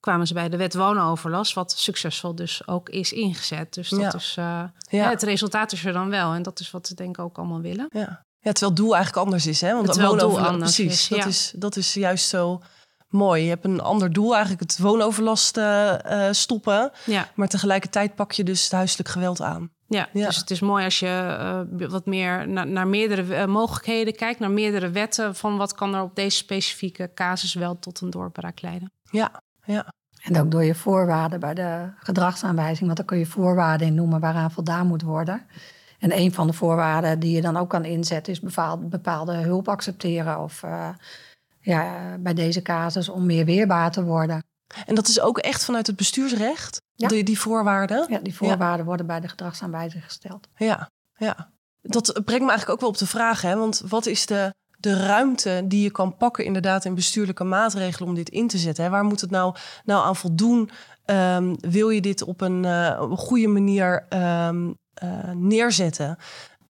kwamen 0.00 0.26
ze 0.26 0.34
bij 0.34 0.48
de 0.48 0.56
wet 0.56 0.74
woonoverlast, 0.74 1.54
wat 1.54 1.72
succesvol 1.72 2.34
dus 2.34 2.66
ook 2.66 2.88
is 2.88 3.12
ingezet. 3.12 3.74
Dus 3.74 3.88
dat 3.88 4.00
ja. 4.00 4.14
is, 4.14 4.34
ja. 4.34 5.08
het 5.08 5.22
resultaat 5.22 5.72
is 5.72 5.84
er 5.84 5.92
dan 5.92 6.10
wel. 6.10 6.32
En 6.32 6.42
dat 6.42 6.60
is 6.60 6.70
wat 6.70 6.86
ze 6.86 6.94
denk 6.94 7.18
ik 7.18 7.24
ook 7.24 7.38
allemaal 7.38 7.60
willen. 7.60 7.86
Ja, 7.90 8.24
ja 8.40 8.52
terwijl 8.52 8.72
het 8.72 8.76
doel 8.76 8.94
eigenlijk 8.94 9.24
anders 9.24 9.46
is. 9.46 9.60
Hè? 9.60 9.74
Want 9.74 9.86
het 9.86 9.96
doel 9.96 10.40
anders 10.40 10.74
precies, 10.76 11.10
is, 11.10 11.18
dat, 11.18 11.26
is, 11.26 11.52
dat 11.56 11.76
is 11.76 11.94
juist 11.94 12.28
zo 12.28 12.62
mooi. 13.14 13.42
Je 13.42 13.48
hebt 13.48 13.64
een 13.64 13.80
ander 13.80 14.12
doel, 14.12 14.32
eigenlijk 14.32 14.62
het 14.62 14.78
woonoverlast 14.78 15.56
uh, 15.56 15.94
stoppen. 16.30 16.92
Ja. 17.04 17.28
Maar 17.34 17.48
tegelijkertijd 17.48 18.14
pak 18.14 18.32
je 18.32 18.44
dus 18.44 18.62
het 18.62 18.72
huiselijk 18.72 19.08
geweld 19.08 19.42
aan. 19.42 19.70
Ja, 19.86 20.08
ja. 20.12 20.26
dus 20.26 20.36
het 20.36 20.50
is 20.50 20.60
mooi 20.60 20.84
als 20.84 20.98
je 20.98 21.36
uh, 21.78 21.88
wat 21.88 22.06
meer 22.06 22.48
naar, 22.48 22.66
naar 22.66 22.86
meerdere 22.86 23.46
mogelijkheden 23.46 24.14
kijkt, 24.14 24.40
naar 24.40 24.50
meerdere 24.50 24.90
wetten 24.90 25.34
van 25.34 25.56
wat 25.56 25.74
kan 25.74 25.94
er 25.94 26.02
op 26.02 26.14
deze 26.14 26.36
specifieke 26.36 27.10
casus 27.14 27.54
wel 27.54 27.78
tot 27.78 28.00
een 28.00 28.10
doorbraak 28.10 28.60
leiden. 28.60 28.92
Ja, 29.10 29.42
ja. 29.64 29.92
En 30.22 30.40
ook 30.40 30.50
door 30.50 30.64
je 30.64 30.74
voorwaarden 30.74 31.40
bij 31.40 31.54
de 31.54 31.92
gedragsaanwijzing, 31.98 32.84
want 32.84 32.96
dan 32.96 33.06
kun 33.06 33.18
je 33.18 33.26
voorwaarden 33.26 33.86
in 33.86 33.94
noemen 33.94 34.20
waaraan 34.20 34.50
voldaan 34.50 34.86
moet 34.86 35.02
worden. 35.02 35.46
En 35.98 36.18
een 36.18 36.32
van 36.32 36.46
de 36.46 36.52
voorwaarden 36.52 37.18
die 37.18 37.34
je 37.34 37.40
dan 37.40 37.56
ook 37.56 37.70
kan 37.70 37.84
inzetten 37.84 38.32
is 38.32 38.40
bepaalde, 38.40 38.86
bepaalde 38.86 39.32
hulp 39.32 39.68
accepteren 39.68 40.40
of 40.40 40.62
uh, 40.62 40.88
ja, 41.64 42.16
bij 42.18 42.34
deze 42.34 42.62
casus 42.62 43.08
om 43.08 43.26
meer 43.26 43.44
weerbaar 43.44 43.90
te 43.90 44.04
worden. 44.04 44.44
En 44.86 44.94
dat 44.94 45.08
is 45.08 45.20
ook 45.20 45.38
echt 45.38 45.64
vanuit 45.64 45.86
het 45.86 45.96
bestuursrecht, 45.96 46.82
ja. 46.94 47.08
die, 47.08 47.24
die 47.24 47.38
voorwaarden? 47.38 48.06
Ja, 48.08 48.18
die 48.18 48.34
voorwaarden 48.34 48.78
ja. 48.78 48.84
worden 48.84 49.06
bij 49.06 49.20
de 49.20 49.28
gedragsaanwijzing 49.28 50.04
gesteld. 50.04 50.48
Ja, 50.56 50.90
ja. 51.16 51.52
Dat 51.82 52.12
brengt 52.12 52.44
me 52.44 52.48
eigenlijk 52.48 52.70
ook 52.70 52.80
wel 52.80 52.88
op 52.88 52.98
de 52.98 53.06
vraag, 53.06 53.42
hè? 53.42 53.56
want 53.56 53.82
wat 53.88 54.06
is 54.06 54.26
de, 54.26 54.54
de 54.78 55.06
ruimte 55.06 55.62
die 55.64 55.82
je 55.82 55.90
kan 55.90 56.16
pakken 56.16 56.44
inderdaad 56.44 56.84
in 56.84 56.94
bestuurlijke 56.94 57.44
maatregelen 57.44 58.08
om 58.08 58.14
dit 58.14 58.28
in 58.28 58.48
te 58.48 58.58
zetten? 58.58 58.84
Hè? 58.84 58.90
Waar 58.90 59.04
moet 59.04 59.20
het 59.20 59.30
nou, 59.30 59.54
nou 59.84 60.04
aan 60.04 60.16
voldoen? 60.16 60.70
Um, 61.06 61.56
wil 61.60 61.90
je 61.90 62.00
dit 62.00 62.22
op 62.22 62.40
een, 62.40 62.64
uh, 62.64 62.98
op 63.00 63.10
een 63.10 63.16
goede 63.16 63.48
manier 63.48 64.06
um, 64.08 64.78
uh, 65.02 65.30
neerzetten? 65.32 66.18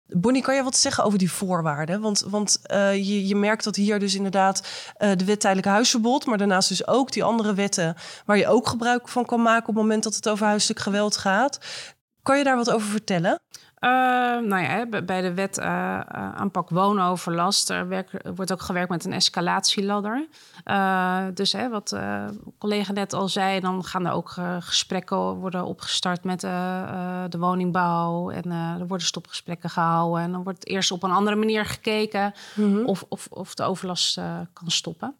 Bonnie, 0.09 0.43
kan 0.43 0.55
je 0.55 0.63
wat 0.63 0.77
zeggen 0.77 1.05
over 1.05 1.19
die 1.19 1.33
voorwaarden? 1.33 2.01
Want, 2.01 2.21
want 2.21 2.59
uh, 2.67 2.95
je, 2.95 3.27
je 3.27 3.37
merkt 3.37 3.65
dat 3.65 3.77
hier 3.77 3.99
dus 3.99 4.15
inderdaad 4.15 4.69
uh, 4.99 5.11
de 5.17 5.25
wet 5.25 5.41
tijdelijk 5.41 5.69
huisverbod, 5.69 6.27
maar 6.27 6.39
daarnaast 6.39 6.69
dus 6.69 6.87
ook 6.87 7.13
die 7.13 7.25
andere 7.25 7.55
wetten 7.55 7.97
waar 8.25 8.39
je 8.39 8.49
ook 8.49 8.69
gebruik 8.69 9.09
van 9.09 9.25
kan 9.25 9.43
maken 9.43 9.69
op 9.69 9.75
het 9.75 9.83
moment 9.83 10.03
dat 10.03 10.15
het 10.15 10.29
over 10.29 10.47
huiselijk 10.47 10.81
geweld 10.81 11.17
gaat. 11.17 11.59
Kan 12.23 12.39
je 12.39 12.45
daar 12.45 12.57
wat 12.57 12.71
over 12.71 12.89
vertellen? 12.89 13.41
Uh, 13.81 13.91
nou 14.49 14.63
ja, 14.63 14.87
bij 15.03 15.21
de 15.21 15.35
wet 15.35 15.59
uh, 15.59 16.01
aanpak 16.01 16.71
woonoverlast 16.71 17.71
er 17.71 17.89
werk, 17.89 18.21
wordt 18.35 18.53
ook 18.53 18.61
gewerkt 18.63 18.91
met 18.91 19.05
een 19.05 19.13
escalatieladder. 19.13 20.29
Uh, 20.65 21.25
dus 21.35 21.53
hè, 21.53 21.69
wat 21.69 21.97
collega 22.59 22.93
net 22.93 23.13
al 23.13 23.29
zei, 23.29 23.61
dan 23.61 23.85
gaan 23.85 24.07
er 24.07 24.13
ook 24.13 24.37
gesprekken 24.61 25.19
worden 25.19 25.65
opgestart 25.65 26.25
met 26.25 26.41
de 27.31 27.39
woningbouw. 27.39 28.31
En 28.31 28.51
er 28.51 28.87
worden 28.87 29.07
stopgesprekken 29.07 29.71
gehouden. 29.71 30.23
En 30.23 30.33
dan 30.33 30.43
wordt 30.43 30.67
eerst 30.67 30.91
op 30.91 31.03
een 31.03 31.11
andere 31.11 31.37
manier 31.37 31.65
gekeken 31.65 32.35
mm 32.55 32.75
-hmm. 32.75 32.87
of, 32.87 33.05
of, 33.09 33.27
of 33.31 33.55
de 33.55 33.63
overlast 33.63 34.21
kan 34.53 34.71
stoppen. 34.71 35.17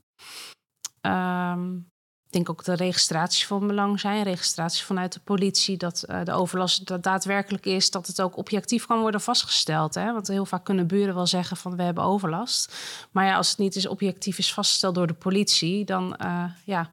Um, 1.01 1.91
denk 2.37 2.51
ook 2.51 2.65
de 2.65 2.75
registraties 2.75 3.47
van 3.47 3.67
belang 3.67 4.01
zijn. 4.01 4.23
Registraties 4.23 4.83
vanuit 4.83 5.13
de 5.13 5.21
politie, 5.25 5.77
dat 5.77 6.05
uh, 6.11 6.25
de 6.25 6.33
overlast 6.33 6.87
dat 6.87 7.03
daadwerkelijk 7.03 7.67
is, 7.67 7.91
dat 7.91 8.07
het 8.07 8.21
ook 8.21 8.37
objectief 8.37 8.87
kan 8.87 9.01
worden 9.01 9.21
vastgesteld. 9.21 9.95
Hè? 9.95 10.13
Want 10.13 10.29
heel 10.29 10.47
vaak 10.47 10.65
kunnen 10.65 10.87
buren 10.87 11.15
wel 11.15 11.27
zeggen 11.27 11.57
van 11.57 11.77
we 11.77 11.83
hebben 11.83 12.05
overlast. 12.05 12.75
Maar 13.11 13.25
ja, 13.25 13.37
als 13.37 13.49
het 13.49 13.59
niet 13.59 13.77
is 13.77 13.89
objectief 13.89 14.39
is 14.39 14.53
vastgesteld 14.53 14.95
door 14.95 15.07
de 15.07 15.15
politie, 15.15 15.85
dan 15.85 16.17
uh, 16.25 16.45
ja, 16.65 16.91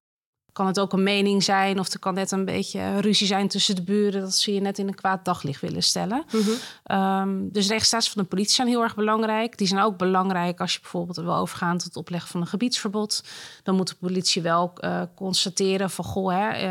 kan 0.54 0.68
het 0.68 0.80
ook 0.80 0.94
een 0.94 1.04
mening 1.04 1.44
zijn 1.44 1.80
of 1.80 1.94
er 1.94 2.00
kan 2.00 2.14
net 2.14 2.32
een 2.32 2.46
beetje 2.46 3.00
ruzie 3.00 3.28
zijn 3.28 3.48
tussen 3.48 3.76
de 3.76 3.84
buren 3.84 4.22
dat 4.22 4.36
ze 4.36 4.54
je 4.54 4.62
net 4.62 4.78
in 4.78 4.88
een 4.88 4.96
kwaad 4.96 5.26
daglicht 5.26 5.62
willen 5.62 5.84
stellen. 5.84 6.26
Mm 6.32 6.42
-hmm. 6.42 6.98
um, 6.98 7.50
dus 7.52 7.68
registraties 7.68 8.12
van 8.12 8.22
de 8.22 8.28
politie 8.28 8.54
zijn 8.54 8.68
heel 8.68 8.82
erg 8.82 8.96
belangrijk. 8.96 9.58
Die 9.58 9.68
zijn 9.68 9.82
ook 9.82 9.98
belangrijk 9.98 10.60
als 10.60 10.74
je 10.74 10.80
bijvoorbeeld 10.80 11.18
wil 11.18 11.36
overgaan 11.36 11.78
tot 11.78 11.84
het 11.84 11.96
opleggen 11.96 12.30
van 12.30 12.42
een 12.42 12.48
gebiedsverbod. 12.48 13.24
Dan 13.64 13.76
moet 13.76 13.88
de 13.88 13.96
politie 14.00 14.42
wel 14.42 14.74
uh, 14.78 15.02
constateren 15.16 15.90
van 15.90 16.06
goh, 16.06 16.32
hè, 16.32 16.68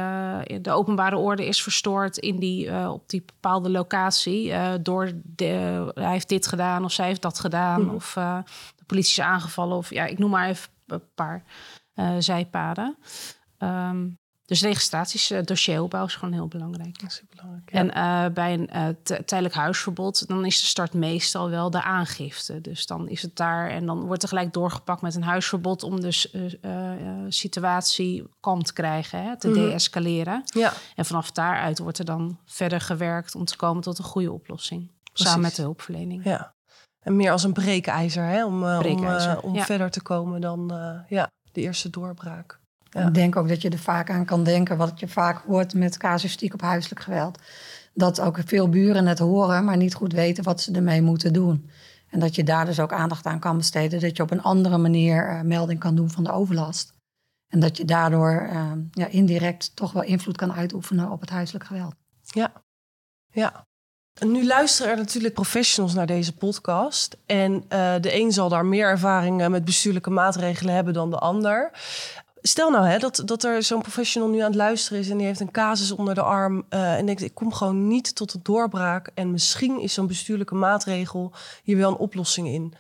uh, 0.48 0.58
de 0.62 0.70
openbare 0.70 1.16
orde 1.16 1.46
is 1.46 1.62
verstoord 1.62 2.16
in 2.16 2.38
die, 2.38 2.66
uh, 2.66 2.90
op 2.92 3.08
die 3.08 3.22
bepaalde 3.26 3.70
locatie 3.70 4.52
door 4.80 5.12
de, 5.22 5.90
hij 5.94 6.10
heeft 6.10 6.28
dit 6.28 6.46
gedaan 6.46 6.84
of 6.84 6.92
zij 6.92 7.06
heeft 7.06 7.22
dat 7.22 7.38
gedaan 7.38 7.80
mm 7.80 7.86
-hmm. 7.86 7.96
of 7.96 8.12
de 8.76 8.84
politie 8.86 9.22
is 9.22 9.28
aangevallen 9.28 9.76
of 9.76 9.90
ja, 9.90 10.04
ik 10.04 10.18
noem 10.18 10.30
maar 10.30 10.48
even 10.48 10.68
een 10.86 11.02
paar 11.14 11.44
zijpaden. 12.18 12.96
Um, 13.62 14.20
dus 14.44 14.62
registraties, 14.62 15.32
dossieropbouw 15.44 16.04
is 16.04 16.14
gewoon 16.14 16.34
heel 16.34 16.48
belangrijk. 16.48 17.22
Belangrijk 17.30 17.72
ja. 17.72 17.78
En 17.78 17.86
uh, 18.28 18.34
bij 18.34 18.52
een 18.52 18.70
uh, 18.74 18.88
tijdelijk 19.04 19.54
huisverbod, 19.54 20.28
dan 20.28 20.44
is 20.44 20.60
de 20.60 20.66
start 20.66 20.92
meestal 20.92 21.50
wel 21.50 21.70
de 21.70 21.82
aangifte. 21.82 22.60
Dus 22.60 22.86
dan 22.86 23.08
is 23.08 23.22
het 23.22 23.36
daar 23.36 23.68
en 23.70 23.86
dan 23.86 24.00
wordt 24.00 24.22
er 24.22 24.28
gelijk 24.28 24.52
doorgepakt 24.52 25.02
met 25.02 25.14
een 25.14 25.22
huisverbod 25.22 25.82
om 25.82 26.00
dus 26.00 26.34
situatie 27.28 28.24
kalm 28.40 28.62
te 28.62 28.72
krijgen, 28.72 29.22
hè, 29.22 29.38
te 29.38 29.48
mm 29.48 29.54
-hmm. 29.54 29.68
deescaleren. 29.68 30.42
Ja. 30.44 30.72
En 30.94 31.04
vanaf 31.04 31.30
daaruit 31.30 31.78
wordt 31.78 31.98
er 31.98 32.04
dan 32.04 32.38
verder 32.44 32.80
gewerkt 32.80 33.34
om 33.34 33.44
te 33.44 33.56
komen 33.56 33.82
tot 33.82 33.98
een 33.98 34.04
goede 34.04 34.32
oplossing. 34.32 34.90
Precies. 35.02 35.26
Samen 35.26 35.42
met 35.42 35.56
de 35.56 35.62
hulpverlening. 35.62 36.24
Ja. 36.24 36.54
En 37.00 37.16
meer 37.16 37.32
als 37.32 37.44
een 37.44 37.52
breekijzer, 37.52 38.24
hè, 38.24 38.44
om, 38.44 38.60
breekijzer, 38.78 39.40
om, 39.40 39.48
om 39.48 39.54
ja. 39.54 39.64
verder 39.64 39.90
te 39.90 40.02
komen 40.02 40.40
dan 40.40 40.72
ja, 41.08 41.30
de 41.52 41.60
eerste 41.60 41.90
doorbraak. 41.90 42.60
Ja. 42.92 43.06
Ik 43.06 43.14
denk 43.14 43.36
ook 43.36 43.48
dat 43.48 43.62
je 43.62 43.70
er 43.70 43.78
vaak 43.78 44.10
aan 44.10 44.24
kan 44.24 44.44
denken, 44.44 44.76
wat 44.76 45.00
je 45.00 45.08
vaak 45.08 45.44
hoort 45.46 45.74
met 45.74 45.96
casuïstiek 45.96 46.54
op 46.54 46.60
huiselijk 46.60 47.00
geweld. 47.00 47.38
Dat 47.94 48.20
ook 48.20 48.38
veel 48.44 48.68
buren 48.68 49.06
het 49.06 49.18
horen, 49.18 49.64
maar 49.64 49.76
niet 49.76 49.94
goed 49.94 50.12
weten 50.12 50.44
wat 50.44 50.60
ze 50.60 50.72
ermee 50.72 51.02
moeten 51.02 51.32
doen. 51.32 51.70
En 52.10 52.20
dat 52.20 52.34
je 52.34 52.44
daar 52.44 52.64
dus 52.64 52.80
ook 52.80 52.92
aandacht 52.92 53.26
aan 53.26 53.38
kan 53.38 53.56
besteden. 53.56 54.00
Dat 54.00 54.16
je 54.16 54.22
op 54.22 54.30
een 54.30 54.42
andere 54.42 54.78
manier 54.78 55.30
uh, 55.30 55.40
melding 55.40 55.80
kan 55.80 55.94
doen 55.94 56.10
van 56.10 56.24
de 56.24 56.32
overlast. 56.32 56.94
En 57.48 57.60
dat 57.60 57.76
je 57.76 57.84
daardoor 57.84 58.48
uh, 58.52 58.72
ja, 58.90 59.06
indirect 59.06 59.76
toch 59.76 59.92
wel 59.92 60.02
invloed 60.02 60.36
kan 60.36 60.52
uitoefenen 60.52 61.10
op 61.10 61.20
het 61.20 61.30
huiselijk 61.30 61.64
geweld. 61.64 61.94
Ja, 62.22 62.52
ja. 63.30 63.66
En 64.20 64.32
nu 64.32 64.46
luisteren 64.46 64.92
er 64.92 64.98
natuurlijk 64.98 65.34
professionals 65.34 65.94
naar 65.94 66.06
deze 66.06 66.34
podcast. 66.34 67.16
En 67.26 67.52
uh, 67.52 67.94
de 68.00 68.20
een 68.20 68.32
zal 68.32 68.48
daar 68.48 68.66
meer 68.66 68.86
ervaring 68.86 69.48
met 69.48 69.64
bestuurlijke 69.64 70.10
maatregelen 70.10 70.74
hebben 70.74 70.94
dan 70.94 71.10
de 71.10 71.18
ander. 71.18 71.70
Stel 72.42 72.70
nou 72.70 72.86
hè, 72.86 72.98
dat, 72.98 73.22
dat 73.24 73.44
er 73.44 73.62
zo'n 73.62 73.82
professional 73.82 74.28
nu 74.28 74.38
aan 74.38 74.46
het 74.46 74.54
luisteren 74.54 74.98
is 74.98 75.10
en 75.10 75.16
die 75.16 75.26
heeft 75.26 75.40
een 75.40 75.50
casus 75.50 75.92
onder 75.92 76.14
de 76.14 76.22
arm 76.22 76.64
uh, 76.70 76.98
en 76.98 77.06
denkt: 77.06 77.22
ik 77.22 77.34
kom 77.34 77.52
gewoon 77.52 77.86
niet 77.88 78.14
tot 78.14 78.34
een 78.34 78.40
doorbraak 78.42 79.10
en 79.14 79.30
misschien 79.30 79.80
is 79.80 79.94
zo'n 79.94 80.06
bestuurlijke 80.06 80.54
maatregel 80.54 81.32
hier 81.62 81.76
wel 81.76 81.90
een 81.90 81.96
oplossing 81.96 82.48
in. 82.48 82.74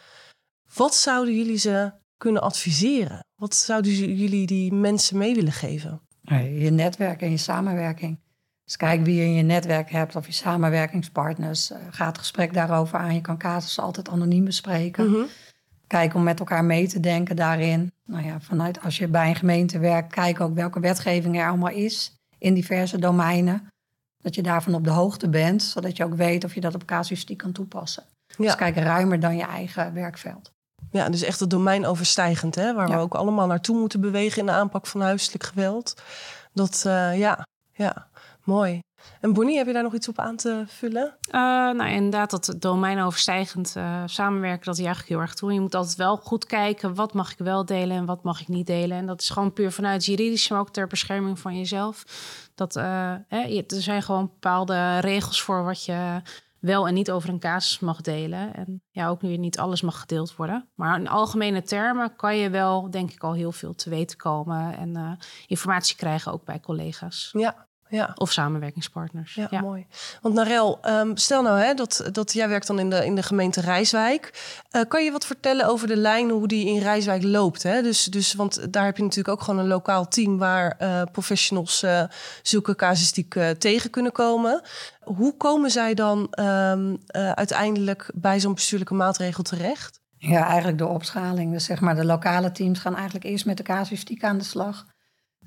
Wat 0.74 0.94
zouden 0.94 1.36
jullie 1.36 1.56
ze 1.56 1.92
kunnen 2.16 2.42
adviseren? 2.42 3.26
Wat 3.34 3.54
zouden 3.54 3.92
jullie 3.92 4.46
die 4.46 4.72
mensen 4.72 5.18
mee 5.18 5.34
willen 5.34 5.52
geven? 5.52 6.00
Je 6.60 6.70
netwerk 6.70 7.22
en 7.22 7.30
je 7.30 7.36
samenwerking. 7.36 8.20
Dus 8.64 8.76
kijk 8.76 9.04
wie 9.04 9.14
je 9.14 9.24
in 9.24 9.34
je 9.34 9.42
netwerk 9.42 9.90
hebt 9.90 10.16
of 10.16 10.26
je 10.26 10.32
samenwerkingspartners. 10.32 11.70
Uh, 11.70 11.78
ga 11.90 12.06
het 12.06 12.18
gesprek 12.18 12.54
daarover 12.54 12.98
aan. 12.98 13.14
Je 13.14 13.20
kan 13.20 13.38
casussen 13.38 13.82
altijd 13.82 14.08
anoniem 14.08 14.44
bespreken. 14.44 15.06
Mm 15.08 15.14
-hmm. 15.14 15.26
Kijk 15.92 16.14
om 16.14 16.22
met 16.22 16.38
elkaar 16.38 16.64
mee 16.64 16.88
te 16.88 17.00
denken 17.00 17.36
daarin. 17.36 17.92
Nou 18.04 18.24
ja, 18.24 18.40
vanuit 18.40 18.82
als 18.82 18.98
je 18.98 19.08
bij 19.08 19.28
een 19.28 19.36
gemeente 19.36 19.78
werkt, 19.78 20.12
kijk 20.12 20.40
ook 20.40 20.54
welke 20.54 20.80
wetgeving 20.80 21.38
er 21.38 21.48
allemaal 21.48 21.70
is 21.70 22.12
in 22.38 22.54
diverse 22.54 22.98
domeinen. 22.98 23.66
Dat 24.22 24.34
je 24.34 24.42
daarvan 24.42 24.74
op 24.74 24.84
de 24.84 24.90
hoogte 24.90 25.28
bent, 25.28 25.62
zodat 25.62 25.96
je 25.96 26.04
ook 26.04 26.14
weet 26.14 26.44
of 26.44 26.54
je 26.54 26.60
dat 26.60 26.74
op 26.74 26.84
casuïstiek 26.84 27.38
kan 27.38 27.52
toepassen. 27.52 28.04
Ja. 28.26 28.34
Dus 28.36 28.54
kijk 28.54 28.76
ruimer 28.76 29.20
dan 29.20 29.36
je 29.36 29.44
eigen 29.44 29.94
werkveld. 29.94 30.52
Ja, 30.90 31.08
dus 31.08 31.22
echt 31.22 31.40
het 31.40 31.50
domein 31.50 31.86
overstijgend, 31.86 32.54
hè, 32.54 32.74
waar 32.74 32.88
ja. 32.88 32.94
we 32.94 33.00
ook 33.00 33.14
allemaal 33.14 33.46
naartoe 33.46 33.78
moeten 33.78 34.00
bewegen 34.00 34.40
in 34.40 34.46
de 34.46 34.52
aanpak 34.52 34.86
van 34.86 35.00
huiselijk 35.00 35.44
geweld. 35.44 36.02
Dat, 36.52 36.84
uh, 36.86 37.18
ja, 37.18 37.46
ja, 37.72 38.08
mooi. 38.44 38.80
En 39.20 39.32
Bonnie, 39.32 39.56
heb 39.56 39.66
je 39.66 39.72
daar 39.72 39.82
nog 39.82 39.94
iets 39.94 40.08
op 40.08 40.18
aan 40.18 40.36
te 40.36 40.64
vullen? 40.66 41.16
Uh, 41.26 41.40
nou, 41.70 41.88
inderdaad, 41.90 42.30
dat 42.30 42.54
domeinoverstijgend 42.58 43.74
uh, 43.76 44.02
samenwerken, 44.06 44.64
dat 44.64 44.76
juich 44.76 45.00
ik 45.00 45.08
heel 45.08 45.20
erg 45.20 45.34
toe. 45.34 45.52
Je 45.52 45.60
moet 45.60 45.74
altijd 45.74 45.96
wel 45.96 46.16
goed 46.16 46.46
kijken, 46.46 46.94
wat 46.94 47.12
mag 47.12 47.32
ik 47.32 47.38
wel 47.38 47.64
delen 47.64 47.96
en 47.96 48.04
wat 48.04 48.22
mag 48.22 48.40
ik 48.40 48.48
niet 48.48 48.66
delen. 48.66 48.96
En 48.96 49.06
dat 49.06 49.20
is 49.20 49.30
gewoon 49.30 49.52
puur 49.52 49.72
vanuit 49.72 50.04
juridisch, 50.04 50.48
maar 50.48 50.60
ook 50.60 50.70
ter 50.70 50.86
bescherming 50.86 51.38
van 51.38 51.56
jezelf. 51.56 52.04
Dat, 52.54 52.76
uh, 52.76 53.14
hè, 53.28 53.64
er 53.66 53.82
zijn 53.82 54.02
gewoon 54.02 54.26
bepaalde 54.26 54.98
regels 54.98 55.42
voor 55.42 55.64
wat 55.64 55.84
je 55.84 56.22
wel 56.62 56.86
en 56.88 56.94
niet 56.94 57.10
over 57.10 57.28
een 57.28 57.38
casus 57.38 57.78
mag 57.78 58.00
delen. 58.00 58.54
En 58.54 58.82
ja, 58.90 59.08
ook 59.08 59.22
nu 59.22 59.36
niet 59.36 59.58
alles 59.58 59.80
mag 59.80 60.00
gedeeld 60.00 60.36
worden. 60.36 60.68
Maar 60.74 60.98
in 60.98 61.08
algemene 61.08 61.62
termen 61.62 62.16
kan 62.16 62.36
je 62.36 62.50
wel, 62.50 62.90
denk 62.90 63.10
ik, 63.10 63.22
al 63.22 63.34
heel 63.34 63.52
veel 63.52 63.74
te 63.74 63.90
weten 63.90 64.16
komen 64.16 64.76
en 64.76 64.98
uh, 64.98 65.12
informatie 65.46 65.96
krijgen 65.96 66.32
ook 66.32 66.44
bij 66.44 66.60
collega's. 66.60 67.30
Ja, 67.32 67.68
ja. 67.92 68.12
Of 68.14 68.32
samenwerkingspartners. 68.32 69.34
Ja, 69.34 69.60
mooi. 69.60 69.86
Want 70.20 70.34
Narel, 70.34 70.78
um, 70.86 71.16
stel 71.16 71.42
nou 71.42 71.58
hè, 71.58 71.74
dat, 71.74 72.08
dat 72.12 72.32
jij 72.32 72.48
werkt 72.48 72.66
dan 72.66 72.78
in 72.78 72.90
de, 72.90 73.04
in 73.04 73.14
de 73.14 73.22
gemeente 73.22 73.60
Rijswijk. 73.60 74.42
Uh, 74.70 74.82
kan 74.88 75.04
je 75.04 75.10
wat 75.10 75.26
vertellen 75.26 75.66
over 75.66 75.86
de 75.86 75.96
lijn, 75.96 76.30
hoe 76.30 76.48
die 76.48 76.66
in 76.66 76.78
Rijswijk 76.78 77.22
loopt? 77.22 77.62
Hè? 77.62 77.82
Dus, 77.82 78.04
dus, 78.04 78.34
want 78.34 78.72
daar 78.72 78.84
heb 78.84 78.96
je 78.96 79.02
natuurlijk 79.02 79.38
ook 79.38 79.42
gewoon 79.42 79.60
een 79.60 79.66
lokaal 79.66 80.08
team... 80.08 80.38
waar 80.38 80.76
uh, 80.80 81.02
professionals 81.12 81.82
uh, 81.82 82.02
zulke 82.42 82.76
casuïstiek 82.76 83.36
tegen 83.58 83.90
kunnen 83.90 84.12
komen. 84.12 84.62
Hoe 85.00 85.36
komen 85.36 85.70
zij 85.70 85.94
dan 85.94 86.32
um, 86.40 86.98
uiteindelijk 87.34 88.10
bij 88.14 88.40
zo'n 88.40 88.54
bestuurlijke 88.54 88.94
maatregel 88.94 89.42
terecht? 89.42 90.00
Ja, 90.18 90.46
eigenlijk 90.46 90.78
door 90.78 90.90
opschaling. 90.90 91.52
Dus 91.52 91.64
zeg 91.64 91.80
maar, 91.80 91.94
de 91.94 92.04
lokale 92.04 92.52
teams 92.52 92.78
gaan 92.78 92.94
eigenlijk 92.94 93.24
eerst 93.24 93.46
met 93.46 93.56
de 93.56 93.62
casuïstiek 93.62 94.24
aan 94.24 94.38
de 94.38 94.44
slag... 94.44 94.86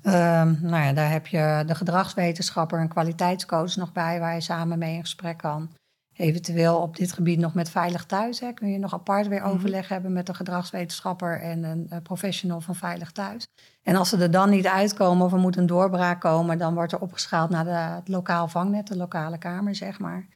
Um, 0.06 0.58
nou 0.62 0.84
ja, 0.84 0.92
daar 0.92 1.10
heb 1.10 1.26
je 1.26 1.62
de 1.66 1.74
gedragswetenschapper 1.74 2.78
en 2.78 2.88
kwaliteitscoach 2.88 3.76
nog 3.76 3.92
bij, 3.92 4.20
waar 4.20 4.34
je 4.34 4.40
samen 4.40 4.78
mee 4.78 4.94
in 4.94 5.00
gesprek 5.00 5.38
kan. 5.38 5.70
Eventueel 6.12 6.80
op 6.80 6.96
dit 6.96 7.12
gebied 7.12 7.38
nog 7.38 7.54
met 7.54 7.70
Veilig 7.70 8.04
Thuis. 8.04 8.40
Hè, 8.40 8.52
kun 8.52 8.70
je 8.70 8.78
nog 8.78 8.94
apart 8.94 9.28
weer 9.28 9.40
mhm. 9.40 9.48
overleg 9.48 9.88
hebben 9.88 10.12
met 10.12 10.28
een 10.28 10.34
gedragswetenschapper 10.34 11.40
en 11.40 11.62
een, 11.64 12.02
professional 12.02 12.60
van 12.60 12.74
Veilig 12.74 13.12
Thuis. 13.12 13.46
En 13.82 13.96
als 13.96 14.08
ze 14.08 14.16
er 14.16 14.30
dan 14.30 14.50
niet 14.50 14.66
uitkomen 14.66 15.26
of 15.26 15.32
er 15.32 15.38
moet 15.38 15.56
een 15.56 15.66
doorbraak 15.66 16.20
komen, 16.20 16.58
dan 16.58 16.74
wordt 16.74 16.92
er 16.92 17.00
opgeschaald 17.00 17.50
naar 17.50 17.64
de, 17.64 17.70
het 17.70 18.08
lokaal 18.08 18.48
vangnet, 18.48 18.86
de 18.86 18.96
lokale 18.96 19.38
kamer, 19.38 19.74
zeg 19.74 19.98
maar. 19.98 20.28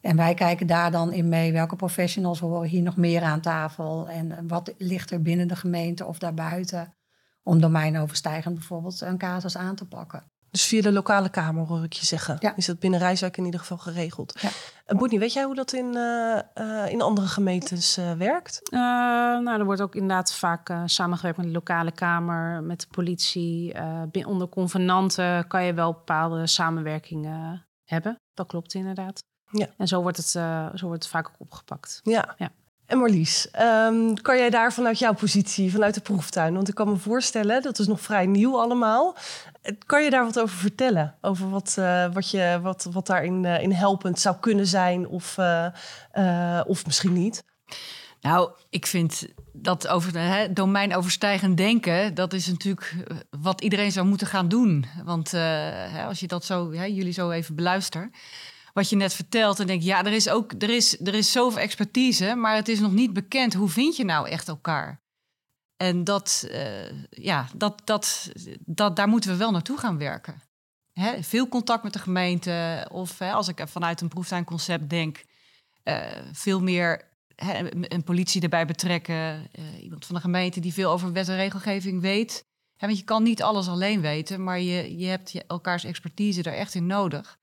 En 0.00 0.16
wij 0.16 0.34
kijken 0.34 0.66
daar 0.66 0.90
dan 0.90 1.12
in 1.12 1.28
mee 1.28 1.52
welke 1.52 1.76
professionals 1.76 2.40
horen 2.40 2.68
hier 2.68 2.82
nog 2.82 2.96
meer 2.96 3.22
aan 3.22 3.40
tafel 3.40 4.08
en 4.08 4.48
wat 4.48 4.74
ligt 4.78 5.10
er 5.10 5.22
binnen 5.22 5.48
de 5.48 5.56
gemeente 5.56 6.04
of 6.04 6.18
daarbuiten 6.18 6.94
om 7.44 7.60
domeinoverstijgend 7.60 8.54
bijvoorbeeld 8.54 9.00
een 9.00 9.18
casus 9.18 9.56
aan 9.56 9.74
te 9.74 9.84
pakken. 9.84 10.22
Dus 10.50 10.64
via 10.64 10.82
de 10.82 10.92
lokale 10.92 11.28
kamer 11.28 11.66
hoor 11.66 11.84
ik 11.84 11.92
je 11.92 12.06
zeggen. 12.06 12.36
Ja. 12.40 12.56
Is 12.56 12.66
dat 12.66 12.78
binnen 12.78 13.00
Rijswijk 13.00 13.36
in 13.36 13.44
ieder 13.44 13.60
geval 13.60 13.78
geregeld? 13.78 14.40
Ja. 14.40 14.50
Bonnie, 14.96 15.18
weet 15.18 15.32
jij 15.32 15.44
hoe 15.44 15.54
dat 15.54 15.72
in, 15.72 15.96
uh, 15.96 16.38
uh, 16.54 16.92
in 16.92 17.02
andere 17.02 17.26
gemeentes 17.26 17.98
uh, 17.98 18.12
werkt? 18.12 18.60
nou, 18.70 19.58
er 19.58 19.64
wordt 19.64 19.80
ook 19.80 19.94
inderdaad 19.94 20.34
vaak 20.34 20.72
samengewerkt 20.84 21.36
met 21.36 21.46
de 21.46 21.52
lokale 21.52 21.92
kamer, 21.92 22.62
met 22.62 22.80
de 22.80 22.86
politie. 22.90 23.74
onder 24.26 24.48
convenanten 24.48 25.46
kan 25.46 25.64
je 25.64 25.74
wel 25.74 25.92
bepaalde 25.92 26.46
samenwerkingen 26.46 27.66
hebben. 27.84 28.16
Dat 28.34 28.46
klopt 28.46 28.74
inderdaad. 28.74 29.22
Ja. 29.50 29.66
En 29.76 29.88
zo 29.88 30.02
wordt 30.02 30.16
het, 30.16 30.28
zo 30.74 30.86
wordt 30.86 31.02
het 31.02 31.08
vaak 31.12 31.28
ook 31.28 31.40
opgepakt. 31.40 32.00
Ja. 32.02 32.34
ja. 32.38 32.50
En 32.86 32.98
Marlies, 32.98 33.48
um, 33.60 34.22
kan 34.22 34.36
jij 34.36 34.50
daar 34.50 34.72
vanuit 34.72 34.98
jouw 34.98 35.12
positie, 35.12 35.72
vanuit 35.72 35.94
de 35.94 36.00
proeftuin, 36.00 36.54
want 36.54 36.68
ik 36.68 36.74
kan 36.74 36.88
me 36.88 36.96
voorstellen, 36.96 37.62
dat 37.62 37.78
is 37.78 37.86
nog 37.86 38.00
vrij 38.00 38.26
nieuw 38.26 38.60
allemaal. 38.60 39.16
Kan 39.86 40.04
je 40.04 40.10
daar 40.10 40.24
wat 40.24 40.40
over 40.40 40.56
vertellen? 40.56 41.14
Over 41.20 41.50
wat, 41.50 41.76
uh, 41.78 42.12
wat, 42.12 42.30
je, 42.30 42.58
wat, 42.62 42.88
wat 42.92 43.06
daarin 43.06 43.44
uh, 43.44 43.62
in 43.62 43.72
helpend 43.72 44.20
zou 44.20 44.36
kunnen 44.40 44.66
zijn 44.66 45.08
of, 45.08 45.36
uh, 45.38 46.60
of 46.66 46.86
misschien 46.86 47.12
niet? 47.12 47.44
Nou, 48.20 48.50
ik 48.70 48.86
vind 48.86 49.26
dat 49.52 49.88
over 49.88 50.18
hè, 50.18 50.52
domeinoverstijgend 50.52 51.56
denken, 51.56 52.14
dat 52.14 52.32
is 52.32 52.46
natuurlijk 52.46 52.94
wat 53.40 53.60
iedereen 53.60 53.92
zou 53.92 54.06
moeten 54.06 54.26
gaan 54.26 54.48
doen. 54.48 54.86
Want 55.04 55.34
als 56.06 56.20
je 56.20 56.26
dat 56.26 56.44
zo, 56.44 56.72
hè, 56.72 56.84
jullie 56.84 57.12
zo 57.12 57.30
even 57.30 57.54
beluistert 57.54 58.16
wat 58.74 58.88
je 58.88 58.96
net 58.96 59.14
vertelt. 59.14 59.60
En 59.60 59.66
denk, 59.66 59.82
ja, 59.82 60.04
er 60.04 60.12
is 60.12 60.28
ook 60.28 60.52
er 60.58 60.70
is, 60.70 61.00
er 61.00 61.14
is 61.14 61.32
zoveel 61.32 61.60
expertise, 61.60 62.34
maar 62.34 62.54
het 62.54 62.68
is 62.68 62.80
nog 62.80 62.92
niet 62.92 63.12
bekend. 63.12 63.54
Hoe 63.54 63.68
vind 63.68 63.96
je 63.96 64.04
nou 64.04 64.28
echt 64.28 64.48
elkaar? 64.48 65.02
En 65.76 66.04
dat, 66.04 66.48
uh, 66.50 67.06
ja, 67.10 67.48
dat, 67.56 67.82
dat, 67.84 68.32
dat, 68.60 68.96
daar 68.96 69.08
moeten 69.08 69.30
we 69.30 69.36
wel 69.36 69.50
naartoe 69.50 69.78
gaan 69.78 69.98
werken. 69.98 70.42
Hè? 70.92 71.22
Veel 71.22 71.48
contact 71.48 71.82
met 71.82 71.92
de 71.92 71.98
gemeente. 71.98 72.86
Of 72.90 73.18
hè, 73.18 73.32
als 73.32 73.48
ik 73.48 73.62
vanuit 73.68 74.00
een 74.00 74.08
proeftuinconcept 74.08 74.90
denk, 74.90 75.24
uh, 75.84 76.06
veel 76.32 76.60
meer 76.60 77.12
hè, 77.34 77.92
een 77.92 78.04
politie 78.04 78.42
erbij 78.42 78.66
betrekken. 78.66 79.48
Uh, 79.58 79.82
iemand 79.82 80.06
van 80.06 80.14
de 80.14 80.20
gemeente 80.20 80.60
die 80.60 80.72
veel 80.72 80.90
over 80.90 81.12
wet 81.12 81.28
en 81.28 81.36
regelgeving 81.36 82.00
weet. 82.00 82.44
Hè, 82.76 82.86
want 82.86 82.98
je 82.98 83.04
kan 83.04 83.22
niet 83.22 83.42
alles 83.42 83.68
alleen 83.68 84.00
weten, 84.00 84.44
maar 84.44 84.60
je, 84.60 84.98
je 84.98 85.06
hebt 85.06 85.32
je 85.32 85.44
elkaars 85.46 85.84
expertise 85.84 86.42
er 86.42 86.54
echt 86.54 86.74
in 86.74 86.86
nodig 86.86 87.38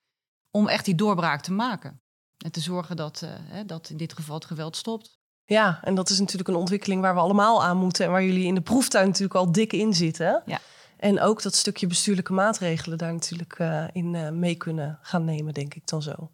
om 0.51 0.67
echt 0.67 0.85
die 0.85 0.95
doorbraak 0.95 1.41
te 1.41 1.51
maken. 1.51 2.01
En 2.37 2.51
te 2.51 2.59
zorgen 2.59 2.95
dat, 2.95 3.23
hè, 3.27 3.65
dat 3.65 3.89
in 3.89 3.97
dit 3.97 4.13
geval 4.13 4.35
het 4.35 4.45
geweld 4.45 4.75
stopt. 4.75 5.19
Ja, 5.45 5.79
en 5.83 5.95
dat 5.95 6.09
is 6.09 6.19
natuurlijk 6.19 6.49
een 6.49 6.55
ontwikkeling 6.55 7.01
waar 7.01 7.13
we 7.13 7.19
allemaal 7.19 7.63
aan 7.63 7.77
moeten. 7.77 8.05
En 8.05 8.11
waar 8.11 8.23
jullie 8.23 8.45
in 8.45 8.55
de 8.55 8.61
proeftuin 8.61 9.05
natuurlijk 9.05 9.35
al 9.35 9.51
dik 9.51 9.73
in 9.73 9.93
zitten. 9.93 10.43
Ja. 10.45 10.59
En 10.97 11.21
ook 11.21 11.41
dat 11.41 11.55
stukje 11.55 11.87
bestuurlijke 11.87 12.33
maatregelen 12.33 12.97
daar 12.97 13.13
natuurlijk 13.13 13.59
uh, 13.59 13.83
in 13.91 14.13
uh, 14.13 14.29
mee 14.29 14.55
kunnen 14.55 14.99
gaan 15.01 15.25
nemen, 15.25 15.53
denk 15.53 15.73
ik 15.73 15.87
dan 15.87 16.01
zo. 16.01 16.31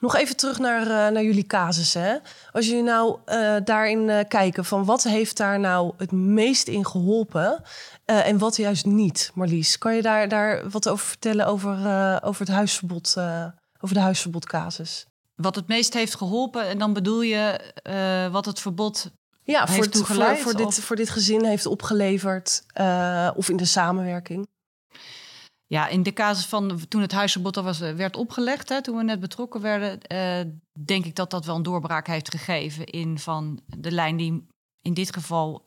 Nog 0.00 0.16
even 0.16 0.36
terug 0.36 0.58
naar, 0.58 0.82
uh, 0.82 0.88
naar 0.88 1.22
jullie 1.22 1.46
casus. 1.46 1.94
Hè? 1.94 2.16
Als 2.52 2.66
jullie 2.66 2.82
nou 2.82 3.18
daarin 3.64 4.26
kijken 4.28 4.64
van 4.64 4.84
wat 4.84 5.02
heeft 5.02 5.36
daar 5.36 5.60
nou 5.60 5.92
het 5.96 6.12
meest 6.12 6.68
in 6.68 6.86
geholpen 6.86 7.62
en 8.04 8.38
wat 8.38 8.56
juist 8.56 8.86
niet, 8.86 9.30
Marlies. 9.34 9.78
Kan 9.78 9.94
je 9.94 10.02
daar, 10.02 10.28
daar 10.28 10.70
wat 10.70 10.88
over 10.88 11.06
vertellen 11.06 11.46
over, 11.46 11.76
over 12.22 12.46
het 12.46 12.54
huisverbod 12.54 13.16
over 13.80 13.94
de 13.94 14.02
huisverbodcasus. 14.02 15.06
Wat 15.34 15.54
het 15.54 15.68
meest 15.68 15.94
heeft 15.94 16.14
geholpen, 16.14 16.66
en 16.66 16.78
dan 16.78 16.92
bedoel 16.92 17.20
je 17.20 17.72
uh, 17.82 18.32
wat 18.32 18.44
het 18.44 18.60
verbod 18.60 19.10
ja, 19.42 19.66
voor, 19.66 19.84
het, 19.84 19.96
voor, 19.96 20.36
voor, 20.36 20.56
dit, 20.56 20.74
voor 20.74 20.96
dit 20.96 21.10
gezin 21.10 21.44
heeft 21.44 21.66
opgeleverd 21.66 22.64
uh, 22.80 23.30
of 23.34 23.48
in 23.48 23.56
de 23.56 23.64
samenwerking? 23.64 24.48
Ja, 25.66 25.88
in 25.88 26.02
de 26.02 26.12
casus 26.12 26.46
van 26.46 26.80
toen 26.88 27.00
het 27.00 27.12
huisverbod 27.12 27.56
al 27.56 27.62
was, 27.62 27.80
eh, 27.80 27.94
werd 27.94 28.16
opgelegd, 28.16 28.68
hè, 28.68 28.82
toen 28.82 28.96
we 28.96 29.02
net 29.02 29.20
betrokken 29.20 29.60
werden, 29.60 29.98
uh, 30.12 30.52
denk 30.84 31.04
ik 31.04 31.14
dat 31.14 31.30
dat 31.30 31.44
wel 31.44 31.56
een 31.56 31.62
doorbraak 31.62 32.06
heeft 32.06 32.30
gegeven 32.30 32.86
in 32.86 33.18
van 33.18 33.60
de 33.66 33.90
lijn 33.90 34.16
die 34.16 34.46
in 34.82 34.94
dit 34.94 35.12
geval 35.12 35.62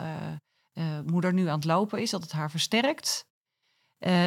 moeder 1.05 1.33
nu 1.33 1.47
aan 1.47 1.55
het 1.55 1.65
lopen 1.65 2.01
is, 2.01 2.09
dat 2.09 2.21
het 2.21 2.31
haar 2.31 2.51
versterkt. 2.51 3.25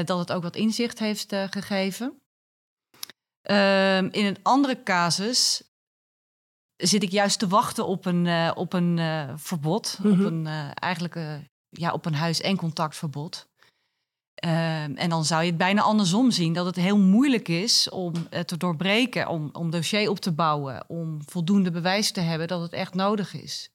dat 0.04 0.18
het 0.18 0.32
ook 0.32 0.42
wat 0.42 0.56
inzicht 0.56 0.98
heeft 0.98 1.34
gegeven. 1.50 2.20
Um, 3.50 4.08
in 4.10 4.24
een 4.24 4.38
andere 4.42 4.82
casus 4.82 5.62
zit 6.76 7.02
ik 7.02 7.10
juist 7.10 7.38
te 7.38 7.48
wachten 7.48 7.86
op 7.86 8.04
een, 8.04 8.24
uh, 8.24 8.50
op 8.54 8.72
een 8.72 8.96
uh, 8.96 9.32
verbod. 9.36 9.98
Mm 10.02 10.10
-hmm. 10.10 10.20
Op 10.20 10.26
een, 10.26 10.44
uh, 10.46 10.70
eigenlijk 10.74 11.16
ja, 11.68 11.92
op 11.92 12.06
een 12.06 12.14
huis- 12.14 12.40
en 12.40 12.56
contactverbod. 12.56 13.48
Um, 14.44 14.96
en 14.96 15.08
dan 15.08 15.24
zou 15.24 15.42
je 15.42 15.48
het 15.48 15.58
bijna 15.58 15.82
andersom 15.82 16.30
zien. 16.30 16.52
Dat 16.52 16.66
het 16.66 16.76
heel 16.76 16.98
moeilijk 16.98 17.48
is 17.48 17.88
om 17.88 18.12
het 18.30 18.48
te 18.48 18.56
doorbreken. 18.56 19.28
Om, 19.28 19.48
om 19.52 19.70
dossier 19.70 20.10
op 20.10 20.18
te 20.18 20.32
bouwen. 20.32 20.88
Om 20.88 21.18
voldoende 21.24 21.70
bewijs 21.70 22.12
te 22.12 22.20
hebben 22.20 22.48
dat 22.48 22.60
het 22.60 22.72
echt 22.72 22.94
nodig 22.94 23.34
is. 23.34 23.70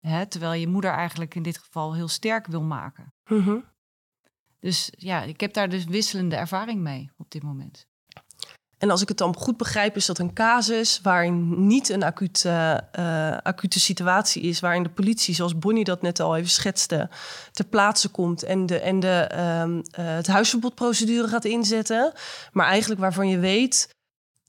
Hè, 0.00 0.26
terwijl 0.26 0.60
je 0.60 0.68
moeder 0.68 0.90
eigenlijk 0.90 1.34
in 1.34 1.42
dit 1.42 1.58
geval 1.58 1.94
heel 1.94 2.08
sterk 2.08 2.46
wil 2.46 2.62
maken. 2.62 3.12
Mm 3.24 3.40
-hmm. 3.40 3.64
Dus 4.60 4.92
ja, 4.96 5.22
ik 5.22 5.40
heb 5.40 5.52
daar 5.52 5.68
dus 5.68 5.84
wisselende 5.84 6.36
ervaring 6.36 6.80
mee 6.80 7.10
op 7.16 7.30
dit 7.30 7.42
moment. 7.42 7.86
En 8.84 8.90
als 8.90 9.02
ik 9.02 9.08
het 9.08 9.18
dan 9.18 9.36
goed 9.36 9.56
begrijp, 9.56 9.96
is 9.96 10.06
dat 10.06 10.18
een 10.18 10.32
casus 10.32 11.00
waarin 11.02 11.66
niet 11.66 11.88
een 11.88 12.02
acute, 12.02 12.84
uh, 12.98 13.36
acute 13.42 13.80
situatie 13.80 14.42
is, 14.42 14.60
waarin 14.60 14.82
de 14.82 14.88
politie, 14.88 15.34
zoals 15.34 15.58
Bonnie 15.58 15.84
dat 15.84 16.02
net 16.02 16.20
al 16.20 16.36
even 16.36 16.50
schetste, 16.50 17.08
ter 17.52 17.64
plaatse 17.64 18.08
komt 18.08 18.42
en, 18.42 18.66
de, 18.66 18.78
en 18.78 19.00
de, 19.00 19.30
uh, 19.34 19.64
uh, 19.66 19.80
het 19.94 20.26
huisverbodprocedure 20.26 21.28
gaat 21.28 21.44
inzetten. 21.44 22.12
Maar 22.52 22.66
eigenlijk 22.66 23.00
waarvan 23.00 23.28
je 23.28 23.38
weet, 23.38 23.88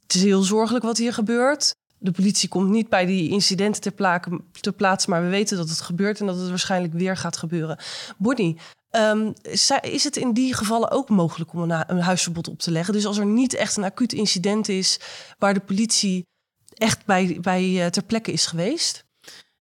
het 0.01 0.15
is 0.15 0.23
heel 0.23 0.41
zorgelijk 0.41 0.85
wat 0.85 0.97
hier 0.97 1.13
gebeurt. 1.13 1.75
De 1.97 2.11
politie 2.11 2.49
komt 2.49 2.69
niet 2.69 2.89
bij 2.89 3.05
die 3.05 3.29
incidenten 3.29 3.81
ter, 3.81 4.19
ter 4.61 4.73
plaatse, 4.73 5.09
maar 5.09 5.21
we 5.21 5.29
weten 5.29 5.57
dat 5.57 5.69
het 5.69 5.81
gebeurt 5.81 6.19
en 6.19 6.25
dat 6.25 6.37
het 6.37 6.49
waarschijnlijk 6.49 6.93
weer 6.93 7.17
gaat 7.17 7.37
gebeuren. 7.37 7.77
Bonnie, 8.17 8.57
Um, 8.97 9.33
is 9.81 10.03
het 10.03 10.17
in 10.17 10.33
die 10.33 10.53
gevallen 10.53 10.91
ook 10.91 11.09
mogelijk 11.09 11.53
om 11.53 11.61
een, 11.61 11.99
huisverbod 11.99 12.47
op 12.47 12.59
te 12.59 12.71
leggen? 12.71 12.93
Dus 12.93 13.05
als 13.05 13.17
er 13.17 13.25
niet 13.25 13.53
echt 13.53 13.77
een 13.77 13.83
acuut 13.83 14.13
incident 14.13 14.67
is 14.67 14.99
waar 15.37 15.53
de 15.53 15.59
politie 15.59 16.25
echt 16.73 17.05
bij, 17.05 17.37
bij 17.41 17.63
uh, 17.69 17.85
ter 17.85 18.03
plekke 18.03 18.31
is 18.31 18.45
geweest? 18.45 19.05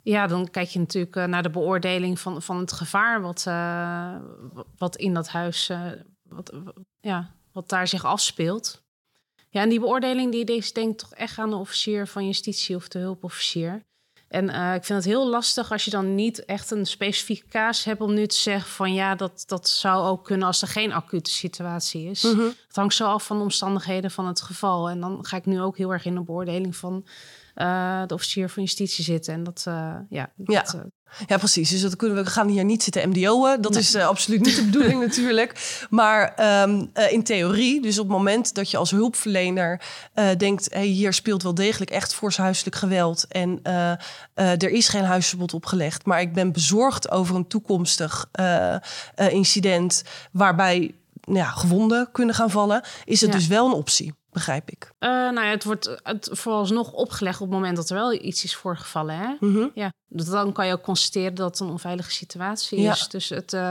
Ja, 0.02 0.26
dan 0.26 0.50
kijk 0.50 0.68
je 0.68 0.78
natuurlijk 0.78 1.16
uh, 1.16 1.24
naar 1.24 1.42
de 1.42 1.50
beoordeling 1.50 2.20
van, 2.20 2.42
van 2.42 2.58
het 2.58 2.72
gevaar 2.72 3.20
wat, 3.20 3.44
uh, 3.48 4.16
wat 4.76 4.96
in 4.96 5.14
dat 5.14 5.28
huis, 5.28 5.72
wat, 6.22 6.52
ja, 7.00 7.30
wat 7.52 7.68
daar 7.68 7.88
zich 7.88 8.04
afspeelt. 8.04 8.82
Ja, 9.50 9.62
en 9.62 9.68
die 9.68 9.80
beoordeling 9.80 10.32
die 10.32 10.44
is 10.44 10.72
denk 10.72 10.98
toch 10.98 11.14
echt 11.14 11.38
aan 11.38 11.50
de 11.50 11.56
officier 11.56 12.06
van 12.06 12.26
justitie 12.26 12.76
of 12.76 12.88
de 12.88 12.98
hulpofficier. 12.98 13.82
En 14.30 14.48
uh, 14.48 14.74
ik 14.74 14.84
vind 14.84 14.98
het 14.98 15.08
heel 15.12 15.28
lastig 15.28 15.72
als 15.72 15.84
je 15.84 15.90
dan 15.90 16.14
niet 16.14 16.44
echt 16.44 16.70
een 16.70 16.86
specificatie 16.86 17.88
hebt 17.88 18.02
om 18.02 18.14
nu 18.14 18.26
te 18.26 18.36
zeggen 18.36 18.70
van 18.70 18.94
ja, 18.94 19.14
dat, 19.14 19.44
dat 19.46 19.68
zou 19.68 20.06
ook 20.06 20.24
kunnen 20.24 20.46
als 20.46 20.62
er 20.62 20.68
geen 20.68 20.92
acute 20.92 21.30
situatie 21.30 22.10
is. 22.10 22.22
Mhm. 22.22 22.40
Het 22.40 22.76
hangt 22.76 22.94
zo 22.94 23.06
af 23.06 23.26
van 23.26 23.36
de 23.36 23.42
omstandigheden 23.42 24.10
van 24.10 24.26
het 24.26 24.40
geval. 24.40 24.90
En 24.90 25.00
dan 25.00 25.24
ga 25.24 25.36
ik 25.36 25.46
nu 25.46 25.60
ook 25.60 25.76
heel 25.76 25.92
erg 25.92 26.04
in 26.04 26.14
de 26.14 26.20
beoordeling 26.20 26.76
van 26.76 27.06
uh, 27.56 28.02
de 28.06 28.14
officier 28.14 28.48
van 28.48 28.62
justitie 28.62 29.04
zitten. 29.04 29.34
En 29.34 29.42
dat, 29.42 29.64
uh, 29.68 29.74
ja, 30.08 30.32
Ja. 30.36 30.62
dat, 30.62 30.74
uh, 30.74 30.80
Ja, 31.26 31.36
precies. 31.36 31.70
Dus 31.70 31.80
dat 31.80 31.96
kunnen 31.96 32.24
we, 32.24 32.30
gaan 32.30 32.48
hier 32.48 32.64
niet 32.64 32.82
zitten 32.82 33.08
MDO'en. 33.08 33.60
Dat 33.60 33.76
is 33.76 33.94
eh, 33.94 34.06
absoluut 34.06 34.40
niet 34.40 34.56
de 34.56 34.64
bedoeling 34.64 35.00
natuurlijk. 35.06 35.84
Maar 35.90 36.34
ehm, 36.34 36.86
eh, 36.92 37.12
in 37.12 37.22
theorie, 37.22 37.82
dus 37.82 37.98
op 37.98 38.08
het 38.08 38.16
moment 38.16 38.54
dat 38.54 38.70
je 38.70 38.76
als 38.76 38.90
hulpverlener 38.90 39.80
eh, 40.14 40.28
denkt... 40.36 40.68
Hey, 40.72 40.86
hier 40.86 41.12
speelt 41.12 41.42
wel 41.42 41.54
degelijk 41.54 41.90
echt 41.90 42.14
fors 42.14 42.36
huiselijk 42.36 42.76
geweld... 42.76 43.26
en 43.28 43.60
er 44.34 44.70
is 44.70 44.88
geen 44.88 45.04
huisverbod 45.04 45.54
opgelegd... 45.54 46.06
maar 46.06 46.20
ik 46.20 46.32
ben 46.32 46.52
bezorgd 46.52 47.10
over 47.10 47.36
een 47.36 47.46
toekomstig 47.46 48.30
incident... 49.30 50.02
waarbij 50.32 50.94
nou 51.24 51.38
ja, 51.38 51.50
gewonden 51.50 52.08
kunnen 52.12 52.34
gaan 52.34 52.50
vallen... 52.50 52.82
is 53.04 53.20
het 53.20 53.32
Ja. 53.32 53.36
dus 53.36 53.46
wel 53.46 53.66
een 53.66 53.72
optie, 53.72 54.14
begrijp 54.32 54.70
ik. 54.70 54.92
Eh, 54.98 55.08
nou 55.08 55.40
ja, 55.40 55.50
het 55.50 55.64
wordt 55.64 55.96
het 56.02 56.28
vooralsnog 56.32 56.92
opgelegd 56.92 57.40
op 57.40 57.46
het 57.46 57.56
moment 57.56 57.76
dat 57.76 57.88
er 57.90 57.96
wel 57.96 58.12
iets 58.12 58.44
is 58.44 58.56
voorgevallen. 58.56 59.16
Hè? 59.16 59.34
Mhm. 59.40 59.66
Ja, 59.74 59.92
dus 60.08 60.26
dan 60.26 60.52
kan 60.52 60.66
je 60.66 60.72
ook 60.72 60.82
constateren 60.82 61.34
dat 61.34 61.50
het 61.50 61.60
een 61.60 61.72
onveilige 61.72 62.10
situatie 62.10 62.80
Ja. 62.80 62.92
is. 62.92 63.08
Dus 63.08 63.28
het, 63.28 63.52
eh, 63.52 63.70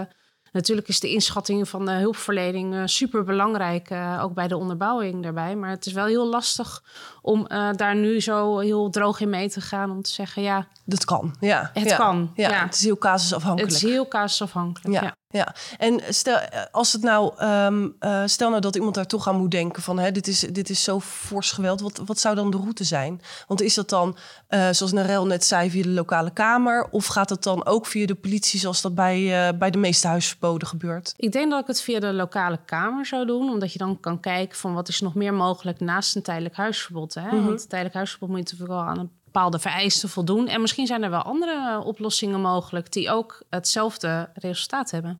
natuurlijk 0.51 0.87
is 0.87 0.99
de 0.99 1.09
inschatting 1.11 1.69
van 1.69 1.85
de 1.85 1.91
hulpverlening 1.91 2.75
eh, 2.75 2.81
super 2.85 3.23
belangrijk, 3.23 3.91
ook 4.21 4.33
bij 4.33 4.47
de 4.47 4.57
onderbouwing 4.57 5.23
daarbij. 5.23 5.55
Maar 5.55 5.69
het 5.69 5.85
is 5.85 5.93
wel 5.93 6.05
heel 6.05 6.27
lastig 6.27 6.83
om 7.21 7.47
daar 7.75 7.95
nu 7.95 8.21
zo 8.21 8.57
heel 8.59 8.89
droog 8.89 9.19
in 9.19 9.29
mee 9.29 9.49
te 9.49 9.61
gaan 9.61 9.91
om 9.91 10.01
te 10.01 10.09
zeggen, 10.11 10.41
ja, 10.41 10.67
Dat 10.85 11.05
kan, 11.05 11.35
ja. 11.39 11.69
Het 11.73 11.89
ja. 11.89 11.95
kan, 11.97 12.31
Ja, 12.35 12.49
ja. 12.49 12.63
het 12.63 12.75
is 12.75 12.83
heel 12.83 12.97
casusafhankelijk. 12.97 13.71
het 13.73 13.83
is 13.83 13.89
heel 13.89 14.07
casusafhankelijk. 14.07 15.03
Ja, 15.03 15.15
Ja. 15.31 15.55
En 15.77 16.01
stel, 16.09 16.37
eh, 16.37 16.61
als 16.71 16.93
het 16.93 17.01
nou, 17.01 17.33
ehm, 17.37 17.87
eh, 17.99 18.21
stel 18.25 18.49
nou 18.49 18.61
dat 18.61 18.75
iemand 18.75 18.95
daar 18.95 19.05
toch 19.05 19.27
aan 19.27 19.35
moet 19.35 19.51
denken 19.51 19.83
van, 19.83 19.99
hè, 19.99 20.11
dit, 20.11 20.27
is, 20.27 20.39
dit 20.39 20.69
is 20.69 20.83
zo 20.83 20.99
fors 20.99 21.51
geweld. 21.51 21.81
Wat, 21.81 22.01
wat 22.05 22.19
zou 22.19 22.35
dan 22.35 22.51
de 22.51 22.57
route 22.57 22.83
zijn? 22.83 23.21
Want 23.47 23.61
is 23.61 23.73
dat 23.73 23.89
dan, 23.89 24.17
eh, 24.47 24.69
zoals 24.71 24.91
Narel 24.91 25.25
net 25.25 25.45
zei, 25.45 25.69
via 25.69 25.83
de 25.83 25.89
lokale 25.89 26.31
kamer? 26.31 26.87
Of 26.91 27.05
gaat 27.05 27.29
het 27.29 27.43
dan 27.43 27.65
ook 27.65 27.85
via 27.85 28.05
de 28.05 28.15
politie, 28.15 28.59
zoals 28.59 28.81
dat 28.81 28.95
bij, 28.95 29.47
eh, 29.47 29.57
bij 29.57 29.69
de 29.69 29.77
meeste 29.77 30.07
huisverboden 30.07 30.67
gebeurt? 30.67 31.13
Ik 31.17 31.31
denk 31.31 31.51
dat 31.51 31.61
ik 31.61 31.67
het 31.67 31.81
via 31.81 31.99
de 31.99 32.13
lokale 32.13 32.59
kamer 32.65 33.05
zou 33.05 33.25
doen, 33.25 33.49
omdat 33.49 33.73
je 33.73 33.79
dan 33.79 33.99
kan 33.99 34.19
kijken 34.19 34.57
van 34.57 34.73
wat 34.73 34.87
is 34.87 34.99
nog 34.99 35.15
meer 35.15 35.33
mogelijk 35.33 35.79
naast 35.79 36.15
een 36.15 36.21
tijdelijk 36.21 36.55
huisverbod. 36.55 37.13
Hè? 37.13 37.27
Mhm. 37.27 37.45
Want 37.45 37.61
een 37.61 37.67
tijdelijk 37.67 37.95
huisverbod 37.95 38.29
moet 38.29 38.37
je 38.37 38.43
natuurlijk 38.43 38.71
wel 38.71 38.89
aan 38.89 38.99
een 38.99 39.11
bepaalde 39.39 39.69
vereisten 39.69 40.09
voldoen. 40.09 40.47
En 40.47 40.61
misschien 40.61 40.87
zijn 40.87 41.03
er 41.03 41.09
wel 41.09 41.21
andere 41.21 41.77
eh, 41.79 41.85
oplossingen 41.85 42.41
mogelijk 42.41 42.91
die 42.91 43.09
ook 43.09 43.43
hetzelfde 43.49 44.29
resultaat 44.33 44.91
hebben. 44.91 45.17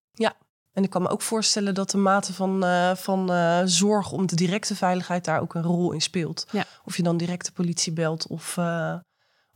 En 0.74 0.84
ik 0.84 0.90
kan 0.90 1.02
me 1.02 1.10
ook 1.10 1.22
voorstellen 1.22 1.74
dat 1.74 1.90
de 1.90 1.98
mate 1.98 2.34
van, 2.34 2.64
eh, 2.64 2.96
van 2.96 3.32
eh, 3.32 3.62
zorg 3.66 4.12
om 4.12 4.28
de 4.28 4.36
directe 4.36 4.76
veiligheid 4.76 5.26
daar 5.26 5.42
ook 5.42 5.54
een 5.54 5.64
rol 5.64 5.92
in 5.92 6.02
speelt. 6.02 6.46
Ja. 6.52 6.64
Of 6.84 6.98
je 6.98 7.04
dan 7.04 7.18
direct 7.18 7.46
de 7.46 7.52
politie 7.52 7.94
belt 7.94 8.28
of, 8.28 8.58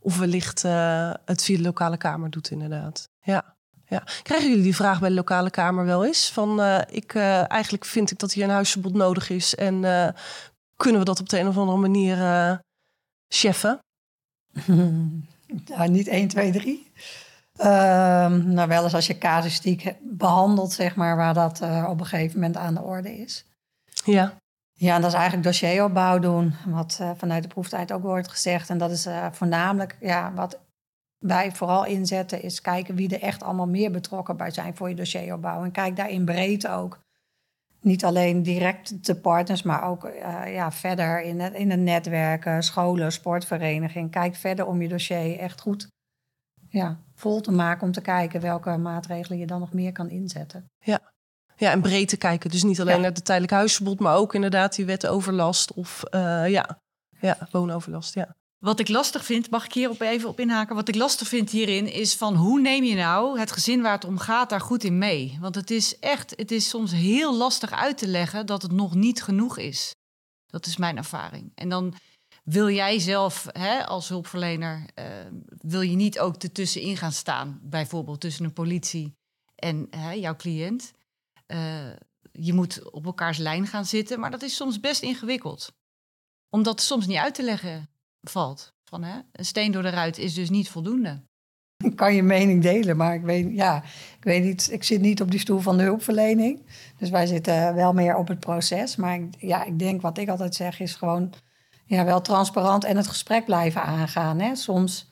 of 0.00 0.18
wellicht 0.18 0.62
het 1.24 1.42
via 1.42 1.56
de 1.56 1.62
lokale 1.62 1.96
kamer 1.96 2.30
doet, 2.30 2.50
inderdaad. 2.50 3.08
Ja. 3.20 3.56
Ja. 3.86 4.02
Krijgen 4.22 4.48
jullie 4.48 4.62
die 4.62 4.76
vraag 4.76 5.00
bij 5.00 5.08
de 5.08 5.14
lokale 5.14 5.50
kamer 5.50 5.84
wel 5.84 6.04
eens? 6.04 6.30
Van 6.30 6.60
ik, 6.90 7.14
eigenlijk 7.14 7.84
vind 7.84 8.10
ik 8.10 8.18
dat 8.18 8.32
hier 8.32 8.44
een 8.44 8.50
huisverbod 8.50 8.94
nodig 8.94 9.30
is. 9.30 9.54
En 9.54 9.80
kunnen 10.76 11.00
we 11.00 11.06
dat 11.06 11.20
op 11.20 11.28
de 11.28 11.38
een 11.38 11.48
of 11.48 11.56
andere 11.56 11.78
manier 11.78 12.18
eh 12.18 12.54
cheffen? 13.28 13.78
Nou, 15.76 15.88
niet 15.88 16.08
1, 16.08 16.28
2, 16.28 16.52
3. 16.52 16.86
Ehm, 17.56 18.52
nou, 18.52 18.68
wel 18.68 18.84
eens 18.84 18.94
als 18.94 19.06
je 19.06 19.18
casuïstiek 19.18 19.94
behandelt, 20.02 20.72
zeg 20.72 20.96
maar, 20.96 21.16
waar 21.16 21.34
dat 21.34 21.60
eh, 21.60 21.86
op 21.88 22.00
een 22.00 22.06
gegeven 22.06 22.40
moment 22.40 22.56
aan 22.56 22.74
de 22.74 22.82
orde 22.82 23.18
is. 23.18 23.46
Ja. 24.04 24.34
Ja, 24.72 24.94
en 24.94 25.00
dat 25.00 25.10
is 25.10 25.16
eigenlijk 25.16 25.46
dossieropbouw 25.46 26.18
doen, 26.18 26.54
wat 26.66 26.98
eh, 27.00 27.10
vanuit 27.16 27.42
de 27.42 27.48
proeftijd 27.48 27.92
ook 27.92 28.02
wordt 28.02 28.28
gezegd. 28.28 28.70
En 28.70 28.78
dat 28.78 28.90
is 28.90 29.06
eh, 29.06 29.26
voornamelijk, 29.32 29.96
ja, 30.00 30.32
wat 30.34 30.60
wij 31.18 31.52
vooral 31.52 31.84
inzetten, 31.84 32.42
is 32.42 32.60
kijken 32.60 32.94
wie 32.94 33.14
er 33.14 33.22
echt 33.22 33.42
allemaal 33.42 33.68
meer 33.68 33.90
betrokken 33.90 34.36
bij 34.36 34.50
zijn 34.50 34.76
voor 34.76 34.88
je 34.88 34.94
dossieropbouw. 34.94 35.64
En 35.64 35.70
kijk 35.70 35.96
daarin 35.96 36.24
breed 36.24 36.66
ook. 36.66 37.03
Niet 37.84 38.04
alleen 38.04 38.42
direct 38.42 39.04
de 39.06 39.14
partners, 39.14 39.62
maar 39.62 39.82
ook 39.88 40.04
eh, 40.04 40.54
ja, 40.54 40.72
verder 40.72 41.22
in 41.22 41.40
het, 41.40 41.54
in 41.54 41.70
het 41.70 41.80
netwerken, 41.80 42.62
scholen, 42.62 43.12
sportvereniging. 43.12 44.10
Kijk 44.10 44.34
verder 44.34 44.66
om 44.66 44.82
je 44.82 44.88
dossier 44.88 45.38
echt 45.38 45.60
goed 45.60 45.88
ja, 46.68 46.98
vol 47.14 47.40
te 47.40 47.52
maken 47.52 47.86
om 47.86 47.92
te 47.92 48.00
kijken 48.00 48.40
welke 48.40 48.76
maatregelen 48.76 49.38
je 49.38 49.46
dan 49.46 49.60
nog 49.60 49.72
meer 49.72 49.92
kan 49.92 50.10
inzetten. 50.10 50.66
ja, 51.56 51.70
en 51.70 51.80
breed 51.80 52.08
te 52.08 52.16
kijken. 52.16 52.50
Dus 52.50 52.62
niet 52.62 52.80
alleen 52.80 52.94
Ja. 52.94 53.00
naar 53.00 53.10
het 53.12 53.24
tijdelijk 53.24 53.52
huisverbod, 53.52 54.00
maar 54.00 54.16
ook 54.16 54.34
inderdaad 54.34 54.74
die 54.76 54.84
wet 54.84 55.06
overlast 55.06 55.72
of 55.72 56.02
eh, 56.02 56.48
ja. 56.48 56.78
Ja, 57.20 57.48
woonoverlast. 57.50 58.14
Ja. 58.14 58.36
Wat 58.64 58.80
ik 58.80 58.88
lastig 58.88 59.24
vind, 59.24 59.50
mag 59.50 59.64
ik 59.64 59.72
hier 59.72 59.90
op 59.90 60.00
even 60.00 60.28
op 60.28 60.40
inhaken? 60.40 60.74
Wat 60.74 60.88
ik 60.88 60.94
lastig 60.94 61.28
vind 61.28 61.50
hierin 61.50 61.92
is 61.92 62.14
van 62.14 62.34
hoe 62.34 62.60
neem 62.60 62.84
je 62.84 62.94
nou 62.94 63.38
het 63.38 63.52
gezin 63.52 63.82
waar 63.82 63.92
het 63.92 64.04
om 64.04 64.18
gaat 64.18 64.50
daar 64.50 64.60
goed 64.60 64.84
in 64.84 64.98
mee? 64.98 65.38
Want 65.40 65.54
het 65.54 65.70
is 65.70 65.98
echt, 65.98 66.34
het 66.36 66.50
is 66.50 66.68
soms 66.68 66.92
heel 66.92 67.36
lastig 67.36 67.72
uit 67.72 67.98
te 67.98 68.06
leggen 68.06 68.46
dat 68.46 68.62
het 68.62 68.72
nog 68.72 68.94
niet 68.94 69.22
genoeg 69.22 69.58
is. 69.58 69.94
Dat 70.46 70.66
is 70.66 70.76
mijn 70.76 70.96
ervaring. 70.96 71.52
En 71.54 71.68
dan 71.68 71.94
wil 72.44 72.70
jij 72.70 72.98
zelf 72.98 73.46
hè, 73.52 73.86
als 73.86 74.08
hulpverlener, 74.08 74.84
eh, 74.94 75.06
wil 75.58 75.80
je 75.80 75.96
niet 75.96 76.18
ook 76.18 76.42
ertussenin 76.42 76.96
gaan 76.96 77.12
staan, 77.12 77.60
bijvoorbeeld 77.62 78.20
tussen 78.20 78.44
een 78.44 78.52
politie 78.52 79.14
en 79.54 79.86
hè, 79.90 80.12
jouw 80.12 80.36
cliënt. 80.36 80.92
Eh, 81.46 81.90
je 82.32 82.52
moet 82.52 82.92
op 82.92 83.06
elkaars 83.06 83.38
lijn 83.38 83.66
gaan 83.66 83.84
zitten, 83.84 84.20
maar 84.20 84.30
dat 84.30 84.42
is 84.42 84.56
soms 84.56 84.80
best 84.80 85.02
ingewikkeld. 85.02 85.72
Omdat 86.50 86.74
het 86.74 86.88
soms 86.88 87.06
niet 87.06 87.18
uit 87.18 87.34
te 87.34 87.42
leggen 87.42 87.88
valt. 88.30 88.72
Van, 88.84 89.02
hè, 89.02 89.18
een 89.32 89.44
steen 89.44 89.72
door 89.72 89.82
de 89.82 89.90
ruit 89.90 90.18
is 90.18 90.34
dus 90.34 90.50
niet 90.50 90.70
voldoende. 90.70 91.22
Ik 91.84 91.96
kan 91.96 92.14
je 92.14 92.22
mening 92.22 92.62
delen, 92.62 92.96
maar 92.96 93.14
ik 93.14 93.22
weet, 93.22 93.46
ja, 93.50 93.82
ik 94.18 94.24
weet 94.24 94.42
niet, 94.42 94.68
ik 94.72 94.84
zit 94.84 95.00
niet 95.00 95.20
op 95.20 95.30
die 95.30 95.40
stoel 95.40 95.58
van 95.58 95.76
de 95.76 95.82
hulpverlening. 95.82 96.66
Dus 96.98 97.10
wij 97.10 97.26
zitten 97.26 97.74
wel 97.74 97.92
meer 97.92 98.16
op 98.16 98.28
het 98.28 98.40
proces. 98.40 98.96
Maar 98.96 99.14
ik, 99.14 99.34
ja, 99.38 99.64
ik 99.64 99.78
denk 99.78 100.02
wat 100.02 100.18
ik 100.18 100.28
altijd 100.28 100.54
zeg 100.54 100.80
is 100.80 100.94
gewoon 100.94 101.32
ja, 101.86 102.04
wel 102.04 102.20
transparant 102.20 102.84
en 102.84 102.96
het 102.96 103.06
gesprek 103.06 103.44
blijven 103.44 103.82
aangaan. 103.82 104.40
Hè. 104.40 104.54
Soms 104.54 105.08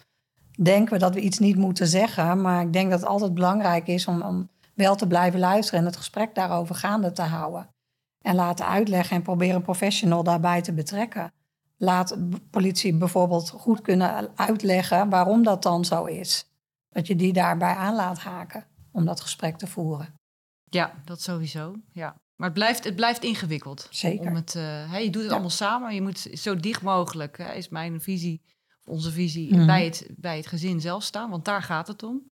denken 0.63 0.93
we 0.93 0.99
dat 0.99 1.15
we 1.15 1.21
iets 1.21 1.39
niet 1.39 1.57
moeten 1.57 1.87
zeggen, 1.87 2.41
maar 2.41 2.63
ik 2.63 2.73
denk 2.73 2.91
dat 2.91 3.01
het 3.01 3.09
altijd 3.09 3.35
belangrijk 3.35 3.87
is 3.87 4.07
om, 4.07 4.23
om 4.23 4.49
wel 4.75 4.97
te 4.97 5.07
blijven 5.07 5.41
luisteren 5.41 5.81
en 5.81 5.87
het 5.87 5.97
gesprek 5.97 6.35
daarover 6.35 6.75
gaande 6.75 7.13
te 7.13 7.23
houden. 7.23 7.69
En 8.21 8.35
laten 8.35 8.67
uitleggen 8.67 9.17
en 9.17 9.23
proberen 9.23 9.55
een 9.55 9.63
professional 9.63 10.23
daarbij 10.23 10.63
te 10.63 10.73
betrekken. 10.73 11.33
Laat 11.85 12.17
b- 12.31 12.51
politie 12.51 12.97
bijvoorbeeld 12.97 13.51
goed 13.51 13.81
kunnen 13.81 14.31
uitleggen 14.39 15.09
waarom 15.09 15.43
dat 15.43 15.63
dan 15.63 15.85
zo 15.85 16.05
is. 16.05 16.47
Dat 16.89 17.07
je 17.07 17.17
die 17.17 17.33
daarbij 17.33 17.75
aan 17.75 17.95
laat 17.95 18.19
haken 18.19 18.67
om 18.93 19.05
dat 19.05 19.21
gesprek 19.21 19.57
te 19.59 19.67
voeren. 19.67 20.15
Ja, 20.65 20.95
dat 21.05 21.21
sowieso. 21.21 21.75
Ja. 21.93 22.21
Maar 22.37 22.49
het 22.49 22.59
blijft, 22.59 22.85
het 22.85 22.97
blijft 22.97 23.23
ingewikkeld. 23.25 23.87
Zeker. 23.91 24.27
Om 24.29 24.35
het, 24.35 24.55
eh, 24.55 24.99
je 24.99 25.05
doet 25.11 25.15
het 25.15 25.25
Ja. 25.25 25.31
allemaal 25.31 25.51
samen. 25.51 25.95
Je 25.95 26.03
moet 26.03 26.19
zo 26.19 26.57
dicht 26.57 26.83
mogelijk, 26.83 27.39
hè, 27.39 27.53
is 27.53 27.69
mijn 27.69 28.01
visie, 28.01 28.43
onze 28.85 29.11
visie, 29.13 29.55
Mhm. 29.55 29.67
bij, 29.67 29.85
het, 29.85 30.07
bij 30.17 30.37
het 30.37 30.47
gezin 30.47 30.81
zelf 30.81 31.03
staan. 31.03 31.31
Want 31.31 31.45
daar 31.45 31.63
gaat 31.63 31.87
het 31.89 32.03
om. 32.03 32.27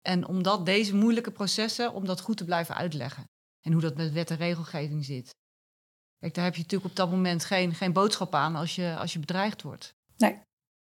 En 0.00 0.26
omdat 0.26 0.66
deze 0.66 0.94
moeilijke 0.96 1.30
processen, 1.30 1.92
om 1.92 2.04
dat 2.06 2.20
goed 2.20 2.36
te 2.36 2.44
blijven 2.44 2.74
uitleggen. 2.74 3.24
En 3.60 3.72
hoe 3.72 3.80
dat 3.80 3.96
met 3.96 4.12
wet 4.12 4.30
en 4.30 4.36
regelgeving 4.36 5.04
zit. 5.04 5.34
Kijk, 6.20 6.34
daar 6.34 6.44
heb 6.44 6.54
je 6.54 6.62
natuurlijk 6.62 6.90
op 6.90 6.96
dat 6.96 7.10
moment 7.10 7.44
geen, 7.44 7.74
geen 7.74 7.92
boodschap 7.92 8.34
aan 8.34 8.56
als 8.56 8.74
je, 8.74 8.96
als 8.98 9.12
je 9.12 9.18
bedreigd 9.18 9.62
wordt. 9.62 9.96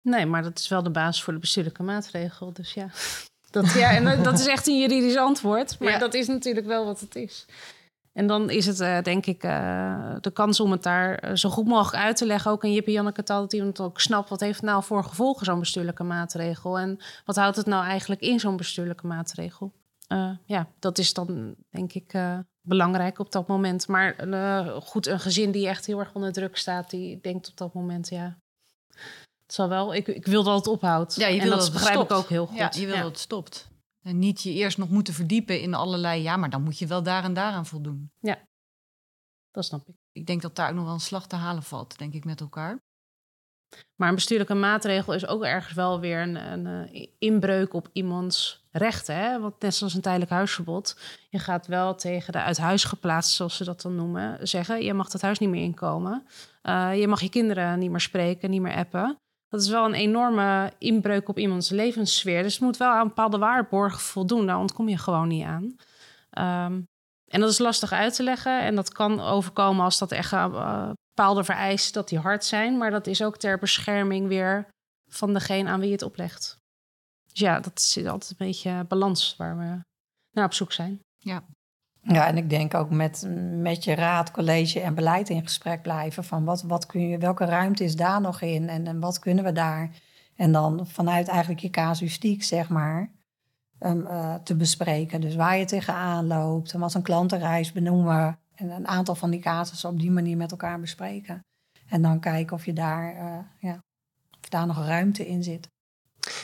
Nee, 0.05 0.27
maar 0.27 0.43
dat 0.43 0.59
is 0.59 0.69
wel 0.69 0.83
de 0.83 0.91
basis 0.91 1.23
voor 1.23 1.33
de 1.33 1.39
bestuurlijke 1.39 1.83
maatregel. 1.83 2.53
Dus 2.53 2.75
ja, 2.75 2.89
dat, 3.51 3.73
ja 3.73 3.91
en 3.91 4.23
dat- 4.23 4.39
is 4.39 4.47
echt 4.47 4.67
een 4.67 4.79
juridisch 4.81 5.17
antwoord. 5.17 5.79
Maar 5.79 5.91
Ja. 5.91 5.99
dat 5.99 6.15
is 6.15 6.27
natuurlijk 6.27 6.67
wel 6.67 6.85
wat 6.85 7.01
het 7.01 7.15
is. 7.15 7.47
En 8.13 8.27
dan 8.27 8.51
is 8.51 8.67
het, 8.67 8.81
eh, 8.81 9.03
denk 9.03 9.27
ik, 9.27 9.43
eh, 9.43 10.15
de 10.21 10.31
kans 10.33 10.61
om 10.61 10.71
het 10.71 10.83
daar 10.83 11.15
eh, 11.15 11.35
zo 11.35 11.51
goed 11.51 11.67
mogelijk 11.67 12.05
uit 12.05 12.17
te 12.17 12.27
leggen. 12.27 12.51
Ook 12.51 12.65
in 12.65 12.73
Jip 12.73 12.87
en 12.87 12.93
Janneke 12.93 13.23
taal, 13.23 13.41
dat 13.41 13.53
iemand 13.53 13.81
ook 13.81 14.01
snapt... 14.01 14.29
wat 14.29 14.41
heeft 14.41 14.61
het 14.61 14.71
nou 14.71 14.83
voor 14.85 15.05
gevolgen, 15.05 15.47
zo'n 15.47 15.59
bestuurlijke 15.59 16.03
maatregel? 16.05 16.79
En 16.79 17.01
wat 17.25 17.37
houdt 17.37 17.57
het 17.57 17.67
nou 17.67 17.85
eigenlijk 17.85 18.21
in, 18.21 18.41
zo'n 18.41 18.57
bestuurlijke 18.57 19.07
maatregel? 19.07 19.73
Eh, 20.07 20.31
ja, 20.45 20.67
dat 20.79 20.99
is 20.99 21.13
dan, 21.15 21.55
denk 21.71 21.93
ik, 21.93 22.13
eh, 22.13 22.39
belangrijk 22.63 23.19
op 23.19 23.33
dat 23.33 23.47
moment. 23.47 23.89
Maar 23.89 24.17
eh, 24.17 24.81
goed, 24.81 25.07
een 25.07 25.21
gezin 25.21 25.51
die 25.51 25.69
echt 25.69 25.87
heel 25.87 25.99
erg 25.99 26.15
onder 26.15 26.33
druk 26.33 26.57
staat... 26.57 26.91
die 26.91 27.21
denkt 27.21 27.49
op 27.49 27.57
dat 27.57 27.75
moment, 27.75 28.09
ja... 28.09 28.39
Het 29.43 29.61
zal 29.61 29.69
wel, 29.69 29.95
ik, 29.95 30.07
ik 30.07 30.27
wil 30.27 30.43
dat 30.43 30.57
het 30.57 30.67
ophoudt. 30.67 31.15
Ja, 31.15 31.27
je 31.27 31.41
en 31.41 31.43
wil 31.43 31.51
dat, 31.51 31.59
dat 31.59 31.69
het 31.69 31.73
begrijp 31.73 31.95
stopt. 31.95 32.11
ik 32.11 32.17
ook 32.17 32.29
heel 32.29 32.47
goed. 32.47 32.57
Ja, 32.57 32.71
je 32.75 32.87
wil 32.87 32.97
dat 32.97 33.05
het 33.05 33.19
stopt. 33.19 33.69
En 34.03 34.19
niet 34.19 34.43
je 34.43 34.53
eerst 34.53 34.79
nog 34.79 34.89
moeten 34.89 35.15
verdiepen 35.15 35.61
in 35.61 35.75
allerlei... 35.75 36.23
ja, 36.23 36.37
maar 36.37 36.51
dan 36.51 36.63
moet 36.63 36.79
je 36.79 36.87
wel 36.87 37.03
daar 37.03 37.25
en 37.25 37.35
daaraan 37.35 37.67
voldoen. 37.67 38.11
dat 39.51 39.65
snap 39.65 39.89
ik. 39.89 39.95
Ik 40.13 40.27
denk 40.27 40.43
dat 40.43 40.57
daar 40.57 40.69
ook 40.69 40.75
nog 40.75 40.85
wel 40.85 40.95
een 40.95 41.01
slag 41.01 41.27
te 41.27 41.37
halen 41.37 41.63
valt, 41.63 41.99
denk 41.99 42.15
ik, 42.15 42.25
met 42.25 42.41
elkaar. 42.41 42.79
Maar 43.97 44.09
een 44.09 44.15
bestuurlijke 44.15 44.55
maatregel 44.55 45.15
is 45.15 45.27
ook 45.27 45.45
ergens 45.45 45.75
wel 45.75 46.01
weer 46.01 46.21
een, 46.21 46.37
een 46.37 46.67
eh, 46.67 47.07
inbreuk 47.19 47.75
op 47.75 47.89
iemands 47.93 48.62
rechten. 48.73 49.17
Hè? 49.17 49.41
Want 49.41 49.61
net 49.61 49.75
zoals 49.75 49.95
een 49.95 50.01
tijdelijk 50.01 50.31
huisverbod, 50.31 51.01
je 51.29 51.39
gaat 51.39 51.67
wel 51.67 51.95
tegen 51.95 52.33
de 52.33 52.43
uit 52.43 52.59
huis 52.59 52.85
geplaatst, 52.85 53.35
zoals 53.35 53.57
ze 53.57 53.65
dat 53.65 53.83
dan 53.83 53.95
noemen, 53.95 54.49
zeggen: 54.49 54.83
je 54.83 54.95
mag 54.95 55.09
dat 55.09 55.21
huis 55.21 55.39
niet 55.39 55.51
meer 55.51 55.63
inkomen. 55.63 56.27
Uh, 56.63 57.01
je 57.01 57.09
mag 57.09 57.21
je 57.21 57.29
kinderen 57.29 57.79
niet 57.79 57.91
meer 57.91 58.01
spreken, 58.01 58.51
niet 58.51 58.61
meer 58.61 58.77
appen. 58.77 59.17
Dat 59.49 59.63
is 59.63 59.69
wel 59.69 59.85
een 59.85 59.95
enorme 59.95 60.73
inbreuk 60.79 61.29
op 61.29 61.39
iemands 61.39 61.71
levenssfeer. 61.71 62.43
Dus 62.43 62.53
het 62.53 62.63
moet 62.63 62.77
wel 62.77 62.91
aan 62.91 63.09
bepaalde 63.09 63.39
waarborgen 63.39 64.01
voldoen. 64.01 64.47
Daar 64.47 64.59
ontkom 64.59 64.89
je 64.89 64.99
gewoon 64.99 65.29
niet 65.29 65.45
aan. 65.45 65.63
Um, 66.67 66.85
en 67.33 67.41
dat 67.41 67.51
is 67.51 67.59
lastig 67.59 67.93
uit 67.93 68.15
te 68.15 68.23
leggen. 68.23 68.61
En 68.61 68.75
dat 68.75 68.93
kan 68.93 69.21
overkomen 69.21 69.85
als 69.85 69.99
dat 69.99 70.13
echt 70.13 70.33
uh, 70.33 70.91
bepaalde 71.15 71.45
vereisten 71.45 71.93
dat 71.93 72.09
die 72.09 72.19
hard 72.19 72.45
zijn. 72.45 72.79
Maar 72.79 72.91
dat 72.91 73.07
is 73.07 73.23
ook 73.23 73.37
ter 73.37 73.59
bescherming 73.59 74.29
weer 74.29 74.69
van 75.09 75.33
degene 75.33 75.71
aan 75.71 75.79
wie 75.81 75.89
je 75.89 75.95
het 75.95 76.03
oplegt. 76.03 76.57
Dus 77.33 77.41
ja, 77.41 77.61
dat 77.61 77.79
is 77.79 78.07
altijd 78.07 78.31
een 78.31 78.47
beetje 78.47 78.85
balans 78.89 79.37
waar 79.37 79.59
we 79.59 79.81
naar 80.31 80.45
op 80.45 80.53
zoek 80.53 80.73
zijn. 80.73 81.01
Ja. 81.19 81.45
Ja, 82.03 82.27
en 82.27 82.37
ik 82.37 82.51
denk 82.51 82.75
ook 82.75 82.91
met, 82.91 83.27
met 83.61 83.85
je 83.85 83.95
raad, 83.95 84.31
college 84.31 84.81
en 84.81 84.95
beleid 84.95 85.29
in 85.29 85.43
gesprek 85.43 85.83
blijven. 85.83 86.25
Van 86.25 86.45
wat, 86.45 86.63
wat 86.63 86.87
kun 86.87 87.09
je, 87.09 87.19
welke 87.19 87.45
ruimte 87.45 87.85
is 87.85 87.97
daar 87.97 88.21
nog 88.21 88.41
in 88.41 88.69
en, 88.69 88.87
en 88.87 89.01
wat 89.01 89.19
kunnen 89.19 89.45
we 89.45 89.53
daar? 89.53 89.91
En 90.37 90.53
dan 90.53 90.87
vanuit 90.87 91.29
eigenlijk 91.29 91.61
je 91.61 91.71
casuïstiek, 91.71 92.43
zeg 92.43 92.69
maar, 92.69 93.11
um, 93.81 94.01
uh, 94.01 94.35
te 94.35 94.57
bespreken. 94.57 95.21
Dus 95.21 95.35
waar 95.35 95.57
je 95.57 95.65
tegenaan 95.65 96.27
loopt 96.27 96.73
en 96.73 96.81
wat 96.81 96.95
een 96.95 97.03
klantenreis 97.03 97.73
benoemen. 97.73 98.39
En 98.55 98.71
een 98.71 98.89
aantal 98.89 99.15
van 99.15 99.31
die 99.31 99.41
casussen 99.41 99.91
op 99.91 99.99
die 99.99 100.11
manier 100.11 100.37
met 100.37 100.51
elkaar 100.51 100.81
bespreken. 100.81 101.41
En 101.89 102.03
dan 102.03 102.21
kijken 102.21 102.57
of 102.57 102.65
je 102.65 102.73
daar, 102.73 103.15
uh, 103.15 103.39
ja, 103.59 103.79
of 104.41 104.49
daar 104.49 104.67
nog 104.67 104.87
ruimte 104.87 105.27
in 105.27 105.43
zit. 105.43 105.69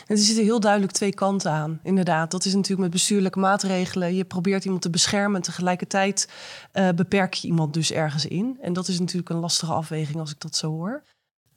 Er 0.07 0.19
zitten 0.19 0.45
heel 0.45 0.61
duidelijk 0.61 0.93
twee 0.93 1.15
kanten 1.15 1.51
aan, 1.51 1.81
inderdaad. 1.83 2.31
Dat 2.31 2.45
is 2.45 2.55
natuurlijk 2.55 2.81
met 2.81 2.91
bestuurlijke 2.91 3.39
maatregelen. 3.39 4.15
Je 4.15 4.25
probeert 4.25 4.65
iemand 4.65 4.83
te 4.83 4.91
beschermen 4.91 5.37
en 5.37 5.43
tegelijkertijd 5.43 6.29
uh, 6.75 6.89
beperk 6.89 7.35
je 7.35 7.47
iemand 7.47 7.75
dus 7.75 7.93
ergens 7.93 8.27
in. 8.27 8.59
En 8.61 8.73
dat 8.73 8.89
is 8.89 8.99
natuurlijk 8.99 9.29
een 9.29 9.37
lastige 9.37 9.73
afweging 9.73 10.19
als 10.19 10.31
ik 10.31 10.41
dat 10.41 10.57
zo 10.57 10.71
hoor. 10.71 11.03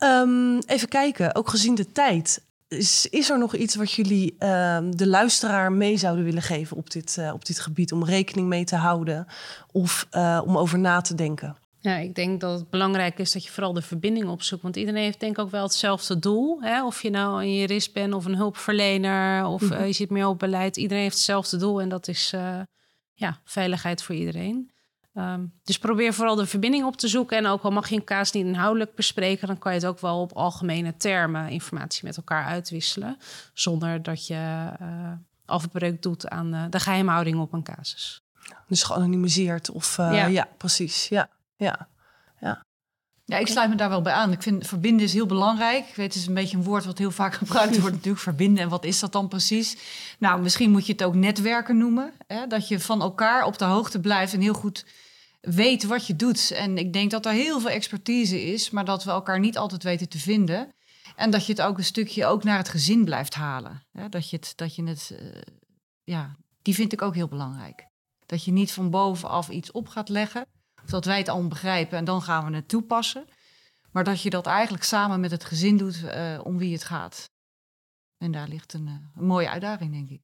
Um, 0.03 0.59
even 0.59 0.87
kijken, 0.87 1.35
ook 1.35 1.49
gezien 1.49 1.75
de 1.75 1.91
tijd. 1.91 2.43
Is, 2.67 3.29
er 3.29 3.37
nog 3.37 3.55
iets 3.55 3.75
wat 3.75 3.91
jullie 3.91 4.35
uh, 4.39 4.77
de 4.89 5.07
luisteraar 5.07 5.71
mee 5.71 5.97
zouden 5.97 6.23
willen 6.23 6.41
geven 6.41 6.77
op 6.77 6.91
dit, 6.91 7.15
uh, 7.19 7.33
op 7.33 7.45
dit 7.45 7.59
gebied? 7.59 7.91
Om 7.91 8.03
rekening 8.03 8.47
mee 8.47 8.63
te 8.63 8.75
houden 8.75 9.27
of 9.71 10.07
uh, 10.11 10.41
om 10.45 10.57
over 10.57 10.79
na 10.79 11.01
te 11.01 11.15
denken? 11.15 11.55
Ja, 11.81 11.95
ik 11.95 12.15
denk 12.15 12.41
dat 12.41 12.59
het 12.59 12.69
belangrijk 12.69 13.19
is 13.19 13.31
dat 13.31 13.43
je 13.43 13.51
vooral 13.51 13.73
de 13.73 13.81
verbinding 13.81 14.27
opzoekt. 14.27 14.61
Want 14.61 14.75
iedereen 14.75 15.03
heeft 15.03 15.19
denk 15.19 15.37
ik 15.37 15.43
ook 15.43 15.51
wel 15.51 15.63
hetzelfde 15.63 16.19
doel. 16.19 16.61
Hè? 16.61 16.85
Of 16.85 17.01
je 17.01 17.09
nou 17.09 17.41
een 17.41 17.55
jurist 17.55 17.93
bent 17.93 18.13
of 18.13 18.25
een 18.25 18.35
hulpverlener 18.35 19.45
of 19.45 19.61
mm 19.61 19.71
-hmm. 19.71 19.85
je 19.85 19.93
zit 19.93 20.09
meer 20.09 20.27
op 20.27 20.39
beleid. 20.39 20.77
Iedereen 20.77 21.03
heeft 21.03 21.15
hetzelfde 21.15 21.57
doel 21.57 21.81
en 21.81 21.89
dat 21.89 22.07
is 22.07 22.33
ja, 23.13 23.39
veiligheid 23.43 24.03
voor 24.03 24.15
iedereen. 24.15 24.71
Um, 25.13 25.53
dus 25.63 25.77
probeer 25.79 26.13
vooral 26.13 26.35
de 26.35 26.45
verbinding 26.45 26.85
op 26.85 26.97
te 26.97 27.07
zoeken. 27.07 27.37
En 27.37 27.45
ook 27.45 27.63
al 27.63 27.71
mag 27.71 27.89
je 27.89 27.95
een 27.95 28.03
kaas 28.03 28.31
niet 28.31 28.45
inhoudelijk 28.45 28.95
bespreken, 28.95 29.47
dan 29.47 29.57
kan 29.57 29.73
je 29.73 29.79
het 29.79 29.87
ook 29.87 29.99
wel 29.99 30.21
op 30.21 30.31
algemene 30.31 30.97
termen 30.97 31.49
informatie 31.49 32.05
met 32.05 32.17
elkaar 32.17 32.45
uitwisselen. 32.45 33.17
Zonder 33.53 34.03
dat 34.03 34.27
je 34.27 34.69
uh, 34.81 35.11
afbreuk 35.45 36.01
doet 36.01 36.29
aan 36.29 36.67
de 36.69 36.79
geheimhouding 36.79 37.39
op 37.39 37.53
een 37.53 37.63
casus. 37.63 38.21
Dus 38.67 38.83
geanonimiseerd 38.83 39.71
of 39.71 39.97
ja. 39.97 40.25
ja. 40.25 40.47
precies. 40.57 41.07
Ja, 41.07 41.29
ja. 41.65 41.87
ja. 42.39 42.65
Ja, 43.25 43.37
ik 43.37 43.47
sluit 43.47 43.69
me 43.69 43.75
daar 43.75 43.89
wel 43.89 44.01
bij 44.01 44.13
aan. 44.13 44.31
Ik 44.31 44.41
vind 44.41 44.67
verbinden 44.67 45.05
is 45.05 45.13
heel 45.13 45.25
belangrijk. 45.25 45.87
Ik 45.87 45.95
weet, 45.95 46.13
het 46.13 46.15
is 46.15 46.27
een 46.27 46.33
beetje 46.33 46.57
een 46.57 46.63
woord 46.63 46.85
wat 46.85 46.97
heel 46.97 47.11
vaak 47.11 47.33
gebruikt 47.43 47.79
wordt 47.79 47.95
natuurlijk. 47.95 48.23
Verbinden, 48.23 48.63
en 48.63 48.69
wat 48.69 48.85
is 48.85 48.99
dat 48.99 49.11
dan 49.11 49.27
precies? 49.27 49.77
Nou, 50.19 50.41
misschien 50.41 50.71
moet 50.71 50.85
je 50.85 50.91
het 50.91 51.03
ook 51.03 51.15
netwerken 51.15 51.77
noemen. 51.77 52.13
Hè? 52.27 52.47
Dat 52.47 52.67
je 52.67 52.79
van 52.79 53.01
elkaar 53.01 53.45
op 53.45 53.57
de 53.57 53.65
hoogte 53.65 53.99
blijft 53.99 54.33
en 54.33 54.41
heel 54.41 54.53
goed 54.53 54.85
weet 55.41 55.83
wat 55.83 56.07
je 56.07 56.15
doet. 56.15 56.51
En 56.51 56.77
ik 56.77 56.93
denk 56.93 57.11
dat 57.11 57.25
er 57.25 57.31
heel 57.31 57.59
veel 57.59 57.69
expertise 57.69 58.41
is, 58.41 58.69
maar 58.69 58.85
dat 58.85 59.03
we 59.03 59.11
elkaar 59.11 59.39
niet 59.39 59.57
altijd 59.57 59.83
weten 59.83 60.09
te 60.09 60.19
vinden. 60.19 60.73
En 61.15 61.31
dat 61.31 61.45
je 61.45 61.51
het 61.51 61.61
ook 61.61 61.77
een 61.77 61.83
stukje 61.83 62.25
ook 62.25 62.43
naar 62.43 62.57
het 62.57 62.69
gezin 62.69 63.05
blijft 63.05 63.33
halen. 63.33 63.83
Hè? 63.91 64.09
Dat 64.09 64.29
je 64.29 64.35
het, 64.35 64.53
dat 64.55 64.75
je 64.75 64.83
het 64.83 65.11
uh, 65.21 65.41
ja, 66.03 66.35
die 66.61 66.73
vind 66.73 66.93
ik 66.93 67.01
ook 67.01 67.15
heel 67.15 67.27
belangrijk. 67.27 67.87
Dat 68.25 68.43
je 68.43 68.51
niet 68.51 68.71
van 68.71 68.89
bovenaf 68.89 69.49
iets 69.49 69.71
op 69.71 69.87
gaat 69.87 70.09
leggen 70.09 70.45
dat 70.85 71.05
wij 71.05 71.17
het 71.17 71.29
allemaal 71.29 71.49
begrijpen 71.49 71.97
en 71.97 72.05
dan 72.05 72.21
gaan 72.21 72.45
we 72.45 72.55
het 72.55 72.67
toepassen. 72.67 73.25
Maar 73.91 74.03
dat 74.03 74.21
je 74.21 74.29
dat 74.29 74.45
eigenlijk 74.45 74.83
samen 74.83 75.19
met 75.19 75.31
het 75.31 75.43
gezin 75.43 75.77
doet 75.77 76.03
uh, 76.03 76.39
om 76.43 76.57
wie 76.57 76.73
het 76.73 76.83
gaat. 76.83 77.29
En 78.17 78.31
daar 78.31 78.47
ligt 78.47 78.73
een, 78.73 78.87
uh, 78.87 78.93
een, 79.15 79.25
mooie 79.25 79.49
uitdaging, 79.49 79.91
denk 79.91 80.09
ik. 80.09 80.21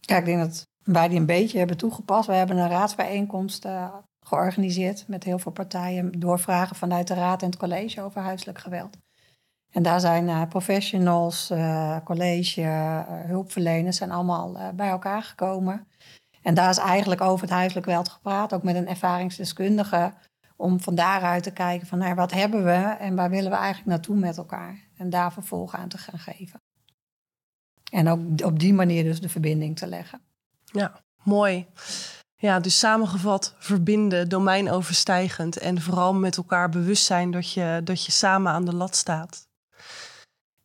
Ja, 0.00 0.16
ik 0.16 0.24
denk 0.24 0.38
dat 0.38 0.66
wij 0.82 1.08
die 1.08 1.18
een 1.18 1.26
beetje 1.26 1.58
hebben 1.58 1.76
toegepast. 1.76 2.26
We 2.26 2.34
hebben 2.34 2.56
een 2.56 2.68
raadsbijeenkomst 2.68 3.64
uh, 3.64 3.94
georganiseerd 4.20 5.08
met 5.08 5.24
heel 5.24 5.38
veel 5.38 5.52
partijen. 5.52 6.20
Doorvragen 6.20 6.76
vanuit 6.76 7.06
de 7.06 7.14
raad 7.14 7.42
en 7.42 7.48
het 7.48 7.58
college 7.58 8.02
over 8.02 8.20
huiselijk 8.20 8.58
geweld. 8.58 8.96
En 9.70 9.82
daar 9.82 10.00
zijn 10.00 10.48
professionals, 10.48 11.52
college, 12.04 12.62
hulpverleners 13.26 13.96
zijn 13.96 14.10
allemaal 14.10 14.72
bij 14.74 14.88
elkaar 14.88 15.22
gekomen. 15.22 15.88
En 16.42 16.54
daar 16.54 16.70
is 16.70 16.78
eigenlijk 16.78 17.20
over 17.20 17.40
het 17.40 17.54
huiselijk 17.54 17.86
geweld 17.86 18.08
gepraat, 18.08 18.52
ook 18.52 18.62
met 18.62 18.76
een 18.76 18.88
ervaringsdeskundige, 18.88 20.14
om 20.56 20.80
van 20.80 20.94
daaruit 20.94 21.42
te 21.42 21.50
kijken 21.50 21.86
van 21.86 21.98
nou, 21.98 22.14
wat 22.14 22.32
hebben 22.32 22.64
we 22.64 22.96
en 22.98 23.14
waar 23.14 23.30
willen 23.30 23.50
we 23.50 23.56
eigenlijk 23.56 23.86
naartoe 23.86 24.16
met 24.16 24.36
elkaar. 24.36 24.88
En 24.96 25.10
daar 25.10 25.32
vervolg 25.32 25.74
aan 25.74 25.88
te 25.88 25.98
gaan 25.98 26.18
geven. 26.18 26.60
En 27.90 28.08
ook 28.08 28.20
op 28.44 28.58
die 28.58 28.74
manier 28.74 29.04
dus 29.04 29.20
de 29.20 29.28
verbinding 29.28 29.76
te 29.76 29.86
leggen. 29.86 30.20
Ja, 30.64 31.00
mooi. 31.22 31.66
Ja, 32.36 32.60
dus 32.60 32.78
samengevat, 32.78 33.54
verbinden, 33.58 34.28
domeinoverstijgend 34.28 35.58
en 35.58 35.80
vooral 35.80 36.14
met 36.14 36.36
elkaar 36.36 36.68
bewust 36.68 37.04
zijn 37.04 37.30
dat 37.30 37.52
je, 37.52 37.80
dat 37.84 38.04
je 38.04 38.12
samen 38.12 38.52
aan 38.52 38.64
de 38.64 38.74
lat 38.74 38.96
staat. 38.96 39.46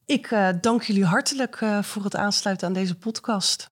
Ik 0.05 0.31
uh, 0.31 0.49
dank 0.61 0.83
jullie 0.83 1.05
hartelijk 1.05 1.61
uh, 1.61 1.83
voor 1.83 2.03
het 2.03 2.15
aansluiten 2.15 2.67
aan 2.67 2.73
deze 2.73 2.95
podcast. 2.95 3.69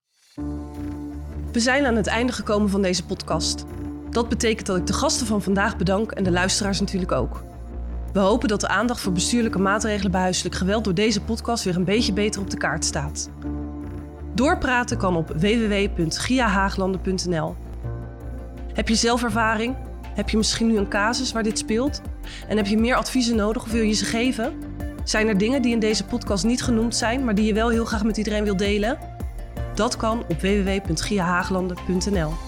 We 1.55 1.61
zijn 1.61 1.85
aan 1.85 1.95
het 1.95 2.07
einde 2.07 2.33
gekomen 2.33 2.69
van 2.69 2.81
deze 2.81 3.05
podcast. 3.05 3.65
Dat 4.09 4.29
betekent 4.29 4.67
dat 4.67 4.77
ik 4.77 4.87
de 4.87 4.93
gasten 4.93 5.27
van 5.27 5.41
vandaag 5.41 5.77
bedank 5.77 6.11
en 6.11 6.23
de 6.23 6.31
luisteraars 6.31 6.79
natuurlijk 6.79 7.11
ook. 7.11 7.43
We 8.13 8.19
hopen 8.19 8.47
dat 8.47 8.61
de 8.61 8.67
aandacht 8.67 8.99
voor 8.99 9.11
bestuurlijke 9.11 9.59
maatregelen 9.59 10.11
bij 10.11 10.21
huiselijk 10.21 10.55
geweld 10.55 10.83
door 10.83 10.93
deze 10.93 11.21
podcast 11.21 11.63
weer 11.63 11.75
een 11.75 11.83
beetje 11.83 12.13
beter 12.13 12.41
op 12.41 12.49
de 12.49 12.57
kaart 12.57 12.85
staat. 12.85 13.29
Doorpraten 14.33 14.97
kan 14.97 15.15
op 15.15 15.27
www.giahaaglanden.nl. 15.27 17.55
Heb 18.73 18.87
je 18.87 18.95
zelf 18.95 19.23
ervaring? 19.23 19.75
Heb 20.13 20.29
je 20.29 20.37
misschien 20.37 20.67
nu 20.67 20.77
een 20.77 20.89
casus 20.89 21.31
waar 21.31 21.43
dit 21.43 21.57
speelt? 21.57 22.01
En 22.47 22.57
heb 22.57 22.67
je 22.67 22.77
meer 22.77 22.95
adviezen 22.95 23.35
nodig 23.35 23.63
of 23.63 23.71
wil 23.71 23.83
je 23.83 23.93
ze 23.93 24.05
geven? 24.05 24.53
Zijn 25.03 25.27
er 25.27 25.37
dingen 25.37 25.61
die 25.61 25.73
in 25.73 25.79
deze 25.79 26.05
podcast 26.05 26.43
niet 26.43 26.63
genoemd 26.63 26.95
zijn, 26.95 27.25
maar 27.25 27.35
die 27.35 27.45
je 27.45 27.53
wel 27.53 27.69
heel 27.69 27.85
graag 27.85 28.03
met 28.03 28.17
iedereen 28.17 28.43
wil 28.43 28.57
delen? 28.57 29.14
Dat 29.75 29.95
kan 29.95 30.23
op 30.27 30.41
www.giahaaglanden.nl. 30.41 32.44